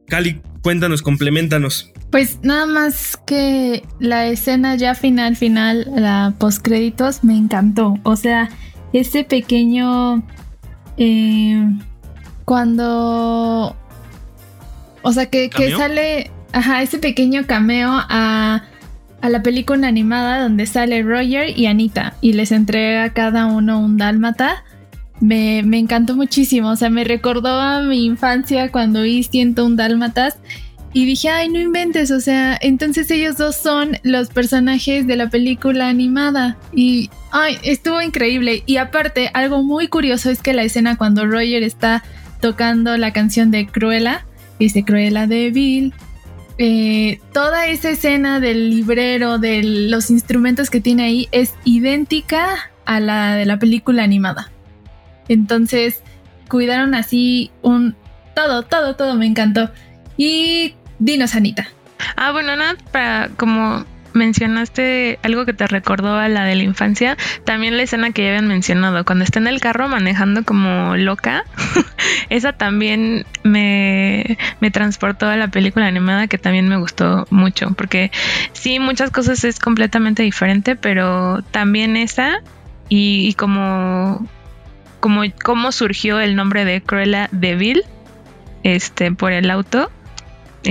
Cali 0.09 0.41
cuéntanos 0.63 1.03
complementanos 1.03 1.93
pues 2.11 2.39
nada 2.43 2.67
más 2.67 3.19
que 3.27 3.87
la 3.99 4.27
escena 4.27 4.77
ya 4.77 4.95
final, 4.95 5.37
final, 5.37 5.91
la 5.95 6.35
post 6.39 6.63
créditos, 6.63 7.23
me 7.23 7.37
encantó. 7.37 7.99
O 8.03 8.17
sea, 8.17 8.49
ese 8.93 9.25
pequeño. 9.25 10.23
Eh, 10.97 11.63
cuando. 12.45 13.77
O 15.03 15.13
sea, 15.13 15.27
que, 15.27 15.51
que, 15.51 15.73
sale. 15.73 16.31
Ajá, 16.53 16.83
ese 16.83 16.99
pequeño 16.99 17.47
cameo 17.47 17.91
a, 17.93 18.63
a 19.21 19.29
la 19.29 19.43
película 19.43 19.87
animada 19.87 20.43
donde 20.43 20.65
sale 20.65 21.03
Roger 21.03 21.59
y 21.59 21.67
Anita 21.67 22.15
y 22.23 22.33
les 22.33 22.53
entrega 22.53 23.05
a 23.05 23.13
cada 23.13 23.47
uno 23.47 23.81
un 23.81 23.99
dálmata. 23.99 24.65
Me, 25.21 25.63
me 25.63 25.79
encantó 25.79 26.17
muchísimo. 26.17 26.71
O 26.71 26.77
sea, 26.77 26.89
me 26.89 27.05
recordó 27.05 27.61
a 27.61 27.83
mi 27.83 28.07
infancia 28.07 28.73
cuando 28.73 29.03
vi 29.03 29.25
101 29.25 29.77
dálmatas 29.77 30.39
y 30.93 31.05
dije, 31.05 31.29
ay, 31.29 31.51
no 31.51 31.61
inventes, 31.61 32.11
o 32.11 32.21
sea, 32.21 32.59
entonces 32.61 33.11
ellos 33.11 33.37
dos 33.37 33.57
son 33.57 33.99
los 34.05 34.29
personajes 34.29 35.07
de 35.07 35.17
la 35.17 35.29
película 35.29 35.89
animada. 35.89 36.57
Y, 36.73 37.11
ay, 37.31 37.59
estuvo 37.63 38.01
increíble. 38.01 38.63
Y 38.65 38.79
aparte, 38.79 39.31
algo 39.35 39.63
muy 39.63 39.89
curioso 39.89 40.31
es 40.31 40.41
que 40.41 40.55
la 40.55 40.63
escena 40.63 40.97
cuando 40.97 41.27
Roger 41.27 41.63
está 41.63 42.03
tocando 42.41 42.97
la 42.97 43.13
canción 43.13 43.51
de 43.51 43.67
Cruella, 43.67 44.25
dice 44.59 44.85
Cruella 44.85 45.27
de 45.27 45.51
Bill, 45.51 45.93
eh, 46.57 47.21
toda 47.33 47.67
esa 47.67 47.91
escena 47.91 48.41
del 48.41 48.71
librero, 48.71 49.39
de 49.39 49.63
los 49.63 50.11
instrumentos 50.11 50.71
que 50.71 50.81
tiene 50.81 51.05
ahí, 51.05 51.29
es 51.33 51.55
idéntica 51.65 52.71
a 52.87 52.99
la 52.99 53.35
de 53.35 53.45
la 53.45 53.59
película 53.59 54.05
animada. 54.05 54.51
Entonces, 55.29 56.03
cuidaron 56.49 56.95
así 56.95 57.51
un... 57.61 57.95
Todo, 58.35 58.63
todo, 58.63 58.97
todo 58.97 59.17
me 59.17 59.27
encantó. 59.27 59.71
Y 60.19 60.75
dinos, 60.99 61.35
Anita. 61.35 61.69
Ah, 62.17 62.33
bueno, 62.33 62.55
nada, 62.57 62.77
para 62.93 63.29
como 63.37 63.87
mencionaste 64.15 65.19
algo 65.23 65.47
que 65.47 65.53
te 65.53 65.67
recordó 65.67 66.17
a 66.17 66.29
la 66.29 66.45
de 66.45 66.57
la 66.57 66.65
infancia, 66.65 67.17
también 67.45 67.77
la 67.77 67.85
escena 67.85 68.11
que 68.11 68.23
ya 68.23 68.29
habían 68.31 68.49
mencionado, 68.49 69.05
cuando 69.05 69.25
está 69.25 69.39
en 69.39 69.47
el 69.47 69.61
carro 69.61 69.89
manejando 69.89 70.45
como 70.45 70.97
loca, 70.97 71.45
esa 72.31 72.53
también 72.53 73.27
me, 73.45 74.37
me 74.61 74.71
transportó 74.73 75.29
a 75.29 75.37
la 75.37 75.49
película 75.49 75.87
animada 75.87 76.27
que 76.27 76.37
también 76.37 76.69
me 76.69 76.77
gustó 76.77 77.27
mucho, 77.31 77.71
porque 77.77 78.11
sí, 78.53 78.81
muchas 78.81 79.11
cosas 79.11 79.45
es 79.45 79.61
completamente 79.61 80.25
diferente, 80.25 80.75
pero 80.75 81.43
también 81.53 81.97
esa 81.97 82.43
y, 82.89 83.29
y 83.29 83.35
como, 83.35 84.27
como 85.01 85.71
surgió 85.71 86.19
el 86.19 86.35
nombre 86.35 86.65
de 86.65 86.83
Cruella 86.83 87.29
de 87.31 87.85
este, 88.65 89.13
por 89.13 89.33
el 89.33 89.51
auto, 89.51 89.91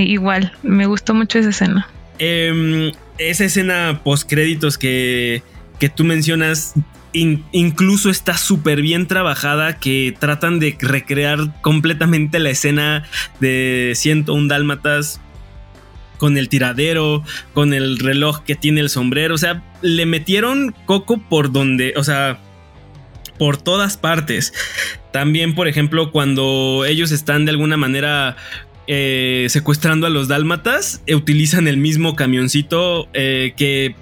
igual, 0.04 0.54
me 0.64 0.86
gustó 0.86 1.14
mucho 1.14 1.40
esa 1.40 1.50
escena. 1.50 1.88
Eh, 2.20 2.92
esa 3.18 3.46
escena 3.46 4.02
post 4.04 4.30
créditos 4.30 4.78
que, 4.78 5.44
que 5.80 5.90
tú 5.90 6.04
mencionas 6.04 6.74
incluso 7.14 8.10
está 8.10 8.38
súper 8.38 8.82
bien 8.82 9.08
trabajada 9.08 9.80
que 9.80 10.16
tratan 10.20 10.60
de 10.60 10.78
recrear 10.80 11.62
completamente 11.62 12.40
la 12.40 12.50
escena 12.50 13.08
de 13.40 13.94
101 13.96 14.48
Dálmatas 14.48 15.20
con 16.18 16.38
el 16.38 16.50
tiradero, 16.50 17.24
con 17.54 17.74
el 17.74 18.00
reloj 18.00 18.44
que 18.44 18.56
tiene 18.56 18.82
el 18.82 18.90
sombrero, 18.90 19.36
o 19.36 19.38
sea, 19.38 19.64
le 19.82 20.06
metieron 20.06 20.76
coco 20.86 21.20
por 21.20 21.52
donde, 21.52 21.94
o 21.96 22.04
sea, 22.04 22.40
por 23.38 23.58
todas 23.58 23.98
partes. 23.98 24.54
También, 25.12 25.56
por 25.56 25.68
ejemplo, 25.68 26.12
cuando 26.12 26.86
ellos 26.88 27.12
están 27.12 27.46
de 27.46 27.52
alguna 27.52 27.78
manera 27.78 28.36
eh, 28.90 29.48
secuestrando 29.50 30.08
a 30.08 30.10
los 30.10 30.30
dálmatas, 30.30 31.02
eh, 31.08 31.16
utilizan 31.16 31.68
el 31.68 31.76
mismo 31.76 32.16
camioncito 32.16 33.10
eh, 33.14 33.54
que, 33.58 33.96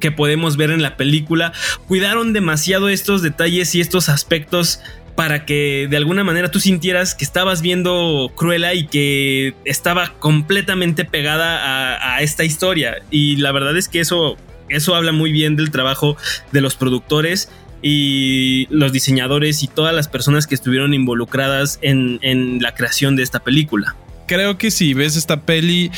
que 0.00 0.10
podemos 0.10 0.56
ver 0.56 0.70
en 0.70 0.80
la 0.80 0.96
película. 0.96 1.52
Cuidaron 1.86 2.32
demasiado 2.32 2.88
estos 2.88 3.20
detalles 3.20 3.74
y 3.74 3.82
estos 3.82 4.08
aspectos 4.08 4.80
para 5.14 5.44
que 5.44 5.88
de 5.90 5.96
alguna 5.98 6.24
manera 6.24 6.50
tú 6.50 6.58
sintieras 6.58 7.14
que 7.14 7.24
estabas 7.24 7.60
viendo 7.60 8.32
Cruella 8.34 8.72
y 8.72 8.86
que 8.86 9.54
estaba 9.66 10.14
completamente 10.18 11.04
pegada 11.04 11.58
a, 11.98 12.14
a, 12.16 12.22
esta 12.22 12.42
historia. 12.42 12.96
Y 13.10 13.36
la 13.36 13.52
verdad 13.52 13.76
es 13.76 13.88
que 13.88 14.00
eso, 14.00 14.38
eso 14.70 14.94
habla 14.94 15.12
muy 15.12 15.32
bien 15.32 15.56
del 15.56 15.70
trabajo 15.70 16.16
de 16.50 16.62
los 16.62 16.76
productores 16.76 17.50
y 17.82 18.66
los 18.70 18.92
diseñadores 18.92 19.62
y 19.62 19.66
todas 19.66 19.94
las 19.94 20.08
personas 20.08 20.46
que 20.46 20.54
estuvieron 20.54 20.94
involucradas 20.94 21.78
en, 21.82 22.18
en 22.22 22.62
la 22.62 22.74
creación 22.74 23.16
de 23.16 23.22
esta 23.22 23.40
película 23.40 23.96
creo 24.30 24.56
que 24.56 24.70
si 24.70 24.94
ves 24.94 25.16
esta 25.16 25.40
peli 25.40 25.90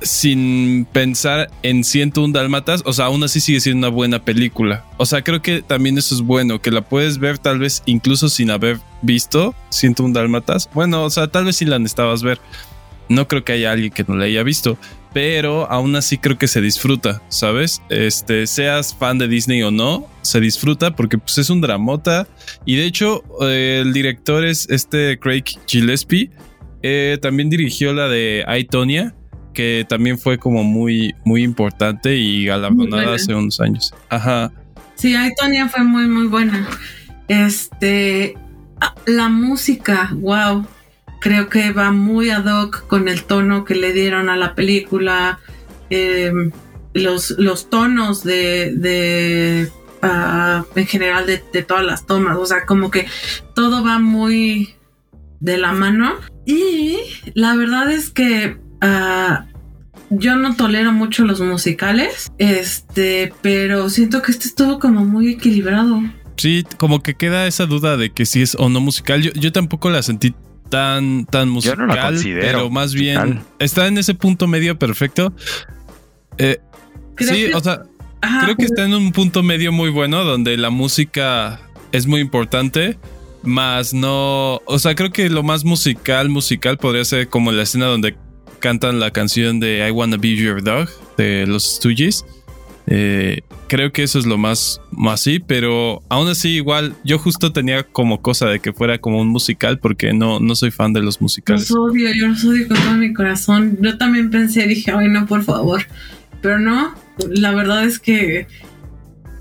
sin 0.00 0.86
pensar 0.92 1.50
en 1.64 1.82
101 1.82 2.32
Dalmatas, 2.32 2.82
o 2.86 2.92
sea, 2.92 3.06
aún 3.06 3.24
así 3.24 3.40
sigue 3.40 3.58
siendo 3.58 3.88
una 3.88 3.92
buena 3.92 4.24
película. 4.24 4.84
O 4.96 5.06
sea, 5.06 5.22
creo 5.22 5.42
que 5.42 5.60
también 5.60 5.98
eso 5.98 6.14
es 6.14 6.20
bueno, 6.20 6.62
que 6.62 6.70
la 6.70 6.82
puedes 6.82 7.18
ver 7.18 7.38
tal 7.38 7.58
vez 7.58 7.82
incluso 7.84 8.28
sin 8.28 8.52
haber 8.52 8.78
visto 9.02 9.56
101 9.70 10.14
Dalmatas. 10.14 10.70
Bueno, 10.72 11.02
o 11.02 11.10
sea, 11.10 11.26
tal 11.26 11.46
vez 11.46 11.56
si 11.56 11.64
la 11.64 11.80
necesitabas 11.80 12.22
ver. 12.22 12.38
No 13.08 13.26
creo 13.26 13.44
que 13.44 13.54
haya 13.54 13.72
alguien 13.72 13.92
que 13.92 14.04
no 14.06 14.14
la 14.14 14.26
haya 14.26 14.44
visto, 14.44 14.78
pero 15.12 15.68
aún 15.68 15.96
así 15.96 16.16
creo 16.16 16.38
que 16.38 16.46
se 16.46 16.60
disfruta, 16.60 17.22
¿sabes? 17.28 17.82
Este, 17.88 18.46
seas 18.46 18.94
fan 18.94 19.18
de 19.18 19.26
Disney 19.26 19.62
o 19.64 19.72
no, 19.72 20.06
se 20.22 20.40
disfruta 20.40 20.94
porque 20.94 21.18
pues 21.18 21.38
es 21.38 21.50
un 21.50 21.60
dramota 21.60 22.28
y 22.64 22.76
de 22.76 22.86
hecho 22.86 23.24
eh, 23.42 23.82
el 23.84 23.92
director 23.92 24.44
es 24.44 24.70
este 24.70 25.18
Craig 25.18 25.44
Gillespie 25.66 26.30
eh, 26.86 27.16
también 27.16 27.48
dirigió 27.48 27.94
la 27.94 28.08
de 28.08 28.44
Aitonia, 28.46 29.14
que 29.54 29.86
también 29.88 30.18
fue 30.18 30.36
como 30.36 30.64
muy, 30.64 31.14
muy 31.24 31.42
importante 31.42 32.14
y 32.16 32.44
galardonada 32.44 33.14
hace 33.14 33.34
unos 33.34 33.58
años. 33.58 33.94
Ajá. 34.10 34.52
Sí, 34.94 35.14
Aitonia 35.14 35.66
fue 35.70 35.82
muy, 35.82 36.06
muy 36.06 36.26
buena. 36.26 36.68
Este, 37.26 38.34
ah, 38.82 38.94
la 39.06 39.30
música, 39.30 40.10
wow, 40.12 40.66
creo 41.22 41.48
que 41.48 41.72
va 41.72 41.90
muy 41.90 42.28
ad 42.28 42.44
hoc 42.44 42.86
con 42.86 43.08
el 43.08 43.24
tono 43.24 43.64
que 43.64 43.76
le 43.76 43.94
dieron 43.94 44.28
a 44.28 44.36
la 44.36 44.54
película. 44.54 45.38
Em, 45.88 46.52
los, 46.92 47.30
los 47.38 47.70
tonos 47.70 48.24
de, 48.24 49.70
ah, 50.02 50.66
en 50.74 50.86
general 50.86 51.24
de, 51.24 51.42
de, 51.50 51.62
todas 51.62 51.86
las 51.86 52.04
tomas, 52.04 52.36
o 52.36 52.44
sea, 52.44 52.66
como 52.66 52.90
que 52.90 53.06
todo 53.54 53.82
va 53.82 53.98
muy 53.98 54.74
de 55.40 55.56
la 55.56 55.72
mano 55.72 56.18
y 56.46 56.98
la 57.34 57.54
verdad 57.56 57.90
es 57.90 58.10
que 58.10 58.58
ah, 58.80 59.46
yo 60.10 60.36
no 60.36 60.54
tolero 60.56 60.92
mucho 60.92 61.24
los 61.24 61.40
musicales, 61.40 62.32
este, 62.38 63.32
pero 63.42 63.88
siento 63.90 64.22
que 64.22 64.32
este 64.32 64.48
estuvo 64.48 64.78
como 64.78 65.04
muy 65.04 65.30
equilibrado. 65.30 66.02
Sí, 66.36 66.64
como 66.78 67.02
que 67.02 67.14
queda 67.14 67.46
esa 67.46 67.66
duda 67.66 67.96
de 67.96 68.10
que 68.10 68.26
si 68.26 68.42
es 68.42 68.56
o 68.56 68.68
no 68.68 68.80
musical. 68.80 69.22
Yo, 69.22 69.52
tampoco 69.52 69.90
la 69.90 70.02
sentí 70.02 70.34
tan, 70.68 71.26
tan 71.26 71.48
musical, 71.48 72.18
pero 72.40 72.70
más 72.70 72.94
bien 72.94 73.42
está 73.58 73.86
en 73.86 73.98
ese 73.98 74.14
punto 74.14 74.46
medio 74.46 74.78
perfecto. 74.78 75.32
Eh, 76.38 76.58
sí, 77.18 77.52
o 77.54 77.60
sea, 77.60 77.82
creo 78.42 78.56
que 78.56 78.64
está 78.64 78.84
en 78.84 78.94
un 78.94 79.12
punto 79.12 79.42
medio 79.42 79.72
muy 79.72 79.90
bueno 79.90 80.24
donde 80.24 80.56
la 80.56 80.70
música 80.70 81.60
es 81.92 82.06
muy 82.06 82.20
importante 82.20 82.98
más 83.44 83.94
no, 83.94 84.60
o 84.64 84.78
sea, 84.78 84.94
creo 84.94 85.10
que 85.10 85.28
lo 85.28 85.42
más 85.42 85.64
musical, 85.64 86.28
musical 86.28 86.78
podría 86.78 87.04
ser 87.04 87.28
como 87.28 87.52
la 87.52 87.62
escena 87.62 87.86
donde 87.86 88.16
cantan 88.58 89.00
la 89.00 89.10
canción 89.10 89.60
de 89.60 89.86
I 89.86 89.90
Wanna 89.90 90.16
Be 90.16 90.36
Your 90.36 90.62
Dog 90.62 90.88
de 91.16 91.46
los 91.46 91.76
Stooges. 91.76 92.24
Eh, 92.86 93.40
creo 93.68 93.92
que 93.92 94.02
eso 94.02 94.18
es 94.18 94.26
lo 94.26 94.36
más, 94.36 94.80
más 94.90 95.20
así, 95.20 95.38
pero 95.38 96.02
aún 96.08 96.28
así 96.28 96.50
igual 96.50 96.94
yo 97.02 97.18
justo 97.18 97.52
tenía 97.52 97.82
como 97.82 98.20
cosa 98.20 98.46
de 98.46 98.60
que 98.60 98.72
fuera 98.72 98.98
como 98.98 99.20
un 99.20 99.28
musical 99.28 99.78
porque 99.78 100.12
no, 100.12 100.38
no 100.40 100.54
soy 100.54 100.70
fan 100.70 100.92
de 100.92 101.00
los 101.00 101.20
musicales. 101.20 101.70
Los 101.70 101.78
odio, 101.78 102.12
yo 102.12 102.28
los 102.28 102.44
odio 102.44 102.68
con 102.68 102.76
todo 102.76 102.94
mi 102.94 103.12
corazón. 103.12 103.78
Yo 103.80 103.96
también 103.96 104.30
pensé, 104.30 104.66
dije, 104.66 104.92
ay 104.92 105.08
no, 105.08 105.26
por 105.26 105.42
favor. 105.44 105.86
Pero 106.42 106.58
no, 106.58 106.94
la 107.30 107.52
verdad 107.54 107.84
es 107.84 107.98
que 107.98 108.46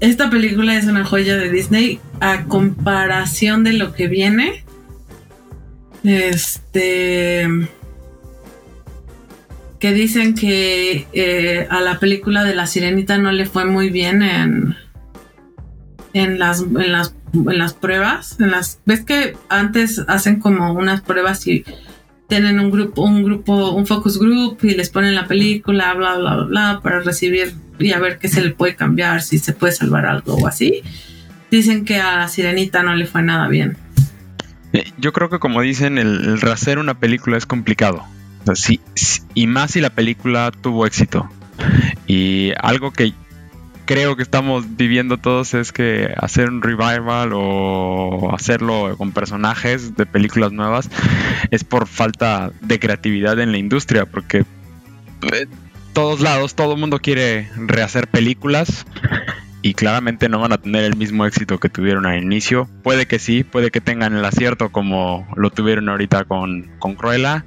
esta 0.03 0.29
película 0.29 0.75
es 0.75 0.85
una 0.85 1.05
joya 1.05 1.37
de 1.37 1.49
Disney 1.49 2.01
a 2.19 2.43
comparación 2.43 3.63
de 3.63 3.71
lo 3.71 3.93
que 3.93 4.09
viene. 4.09 4.65
Este. 6.03 7.47
Que 9.79 9.93
dicen 9.93 10.35
que 10.35 11.07
eh, 11.13 11.67
a 11.69 11.79
la 11.79 11.99
película 11.99 12.43
de 12.43 12.53
La 12.53 12.67
Sirenita 12.67 13.17
no 13.17 13.31
le 13.31 13.45
fue 13.45 13.63
muy 13.63 13.89
bien 13.91 14.21
en. 14.23 14.75
En 16.11 16.37
las, 16.37 16.59
en 16.59 16.91
las, 16.91 17.15
en 17.33 17.57
las 17.57 17.73
pruebas. 17.73 18.37
En 18.41 18.51
las, 18.51 18.81
¿Ves 18.85 19.05
que 19.05 19.37
antes 19.47 20.03
hacen 20.09 20.41
como 20.41 20.73
unas 20.73 20.99
pruebas 20.99 21.47
y 21.47 21.63
tienen 22.27 22.59
un 22.59 22.71
grupo, 22.71 23.03
un 23.03 23.23
grupo, 23.23 23.71
un 23.71 23.87
focus 23.87 24.19
group 24.19 24.57
y 24.63 24.75
les 24.75 24.89
ponen 24.89 25.15
la 25.15 25.27
película, 25.27 25.93
bla, 25.93 26.17
bla, 26.17 26.35
bla, 26.35 26.45
bla, 26.45 26.79
para 26.83 26.99
recibir 26.99 27.53
y 27.83 27.93
a 27.93 27.99
ver 27.99 28.17
qué 28.19 28.27
se 28.27 28.41
le 28.41 28.51
puede 28.51 28.75
cambiar, 28.75 29.21
si 29.21 29.39
se 29.39 29.53
puede 29.53 29.73
salvar 29.73 30.05
algo 30.05 30.35
o 30.35 30.47
así. 30.47 30.81
Dicen 31.51 31.85
que 31.85 31.97
a 31.97 32.27
Sirenita 32.27 32.83
no 32.83 32.95
le 32.95 33.05
fue 33.05 33.21
nada 33.21 33.47
bien. 33.47 33.77
Eh, 34.73 34.85
yo 34.97 35.13
creo 35.13 35.29
que 35.29 35.39
como 35.39 35.61
dicen, 35.61 35.97
el, 35.97 36.39
el 36.43 36.77
una 36.79 36.99
película 36.99 37.37
es 37.37 37.45
complicado. 37.45 38.03
sí, 38.55 38.79
y 39.33 39.47
más 39.47 39.71
si 39.71 39.81
la 39.81 39.91
película 39.91 40.51
tuvo 40.51 40.85
éxito. 40.85 41.29
Y 42.07 42.51
algo 42.59 42.91
que 42.91 43.13
creo 43.85 44.15
que 44.15 44.23
estamos 44.23 44.77
viviendo 44.77 45.17
todos 45.17 45.53
es 45.53 45.71
que 45.71 46.13
hacer 46.17 46.49
un 46.49 46.61
revival 46.61 47.31
o 47.33 48.33
hacerlo 48.33 48.95
con 48.97 49.11
personajes 49.11 49.95
de 49.95 50.05
películas 50.05 50.51
nuevas 50.51 50.89
es 51.51 51.63
por 51.63 51.87
falta 51.87 52.51
de 52.61 52.79
creatividad 52.79 53.39
en 53.39 53.51
la 53.51 53.57
industria, 53.57 54.05
porque 54.05 54.45
eh, 55.31 55.47
todos 55.93 56.21
lados 56.21 56.55
todo 56.55 56.73
el 56.73 56.79
mundo 56.79 56.99
quiere 56.99 57.49
rehacer 57.55 58.07
películas 58.07 58.85
y 59.61 59.75
claramente 59.75 60.27
no 60.27 60.39
van 60.39 60.51
a 60.51 60.57
tener 60.57 60.83
el 60.83 60.97
mismo 60.97 61.25
éxito 61.25 61.59
que 61.59 61.69
tuvieron 61.69 62.05
al 62.05 62.21
inicio. 62.21 62.67
Puede 62.83 63.05
que 63.05 63.17
sí, 63.17 63.43
puede 63.43 63.71
que 63.71 63.79
tengan 63.79 64.15
el 64.15 64.25
acierto 64.25 64.71
como 64.71 65.25
lo 65.35 65.51
tuvieron 65.51 65.87
ahorita 65.87 66.25
con, 66.25 66.69
con 66.79 66.95
Cruella, 66.95 67.45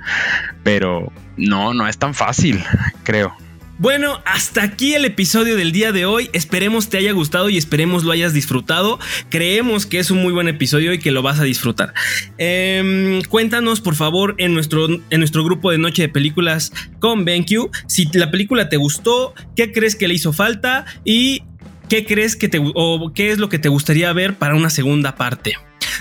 pero 0.62 1.12
no, 1.36 1.74
no 1.74 1.86
es 1.86 1.98
tan 1.98 2.14
fácil, 2.14 2.64
creo. 3.02 3.36
Bueno, 3.78 4.22
hasta 4.24 4.62
aquí 4.62 4.94
el 4.94 5.04
episodio 5.04 5.54
del 5.54 5.70
día 5.70 5.92
de 5.92 6.06
hoy. 6.06 6.30
Esperemos 6.32 6.88
te 6.88 6.96
haya 6.96 7.12
gustado 7.12 7.50
y 7.50 7.58
esperemos 7.58 8.04
lo 8.04 8.12
hayas 8.12 8.32
disfrutado. 8.32 8.98
Creemos 9.28 9.84
que 9.84 9.98
es 9.98 10.10
un 10.10 10.22
muy 10.22 10.32
buen 10.32 10.48
episodio 10.48 10.94
y 10.94 10.98
que 10.98 11.10
lo 11.10 11.20
vas 11.20 11.40
a 11.40 11.44
disfrutar. 11.44 11.92
Em, 12.38 13.20
cuéntanos, 13.24 13.82
por 13.82 13.94
favor, 13.94 14.34
en 14.38 14.54
nuestro, 14.54 14.86
en 14.88 15.18
nuestro 15.18 15.44
grupo 15.44 15.70
de 15.70 15.76
Noche 15.76 16.02
de 16.02 16.08
Películas 16.08 16.72
con 17.00 17.26
BenQ 17.26 17.70
si 17.86 18.08
la 18.14 18.30
película 18.30 18.70
te 18.70 18.78
gustó, 18.78 19.34
qué 19.54 19.72
crees 19.72 19.94
que 19.94 20.08
le 20.08 20.14
hizo 20.14 20.32
falta 20.32 20.86
y 21.04 21.42
qué 21.90 22.06
crees 22.06 22.34
que 22.34 22.48
te 22.48 22.58
o 22.62 23.12
qué 23.14 23.30
es 23.30 23.38
lo 23.38 23.50
que 23.50 23.58
te 23.58 23.68
gustaría 23.68 24.10
ver 24.14 24.36
para 24.36 24.54
una 24.54 24.70
segunda 24.70 25.16
parte. 25.16 25.54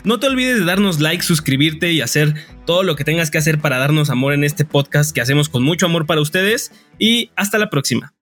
No 0.04 0.20
te 0.20 0.28
olvides 0.28 0.60
de 0.60 0.66
darnos 0.66 1.00
like, 1.00 1.24
suscribirte 1.24 1.92
y 1.92 2.02
hacer 2.02 2.34
todo 2.66 2.84
lo 2.84 2.96
que 2.96 3.04
tengas 3.04 3.32
que 3.32 3.38
hacer 3.38 3.60
para 3.60 3.78
darnos 3.78 4.10
amor 4.10 4.34
en 4.34 4.44
este 4.44 4.66
podcast 4.66 5.14
que 5.14 5.22
hacemos 5.22 5.50
con 5.50 5.64
mucho 5.64 5.86
amor 5.86 6.06
para 6.06 6.22
ustedes. 6.22 6.72
Y 7.00 7.32
hasta 7.36 7.58
la 7.58 7.70
próxima. 7.70 8.14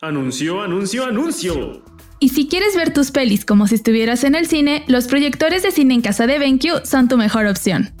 Anuncio, 0.00 0.62
anuncio, 0.62 1.04
anuncio. 1.06 1.84
Y 2.18 2.28
si 2.30 2.48
quieres 2.48 2.76
ver 2.76 2.92
tus 2.92 3.10
pelis 3.10 3.44
como 3.44 3.66
si 3.66 3.76
estuvieras 3.76 4.24
en 4.24 4.34
el 4.34 4.46
cine, 4.46 4.84
los 4.86 5.06
proyectores 5.06 5.62
de 5.62 5.70
cine 5.70 5.94
en 5.94 6.02
casa 6.02 6.26
de 6.26 6.38
BenQ 6.38 6.84
son 6.84 7.08
tu 7.08 7.16
mejor 7.16 7.46
opción. 7.46 7.92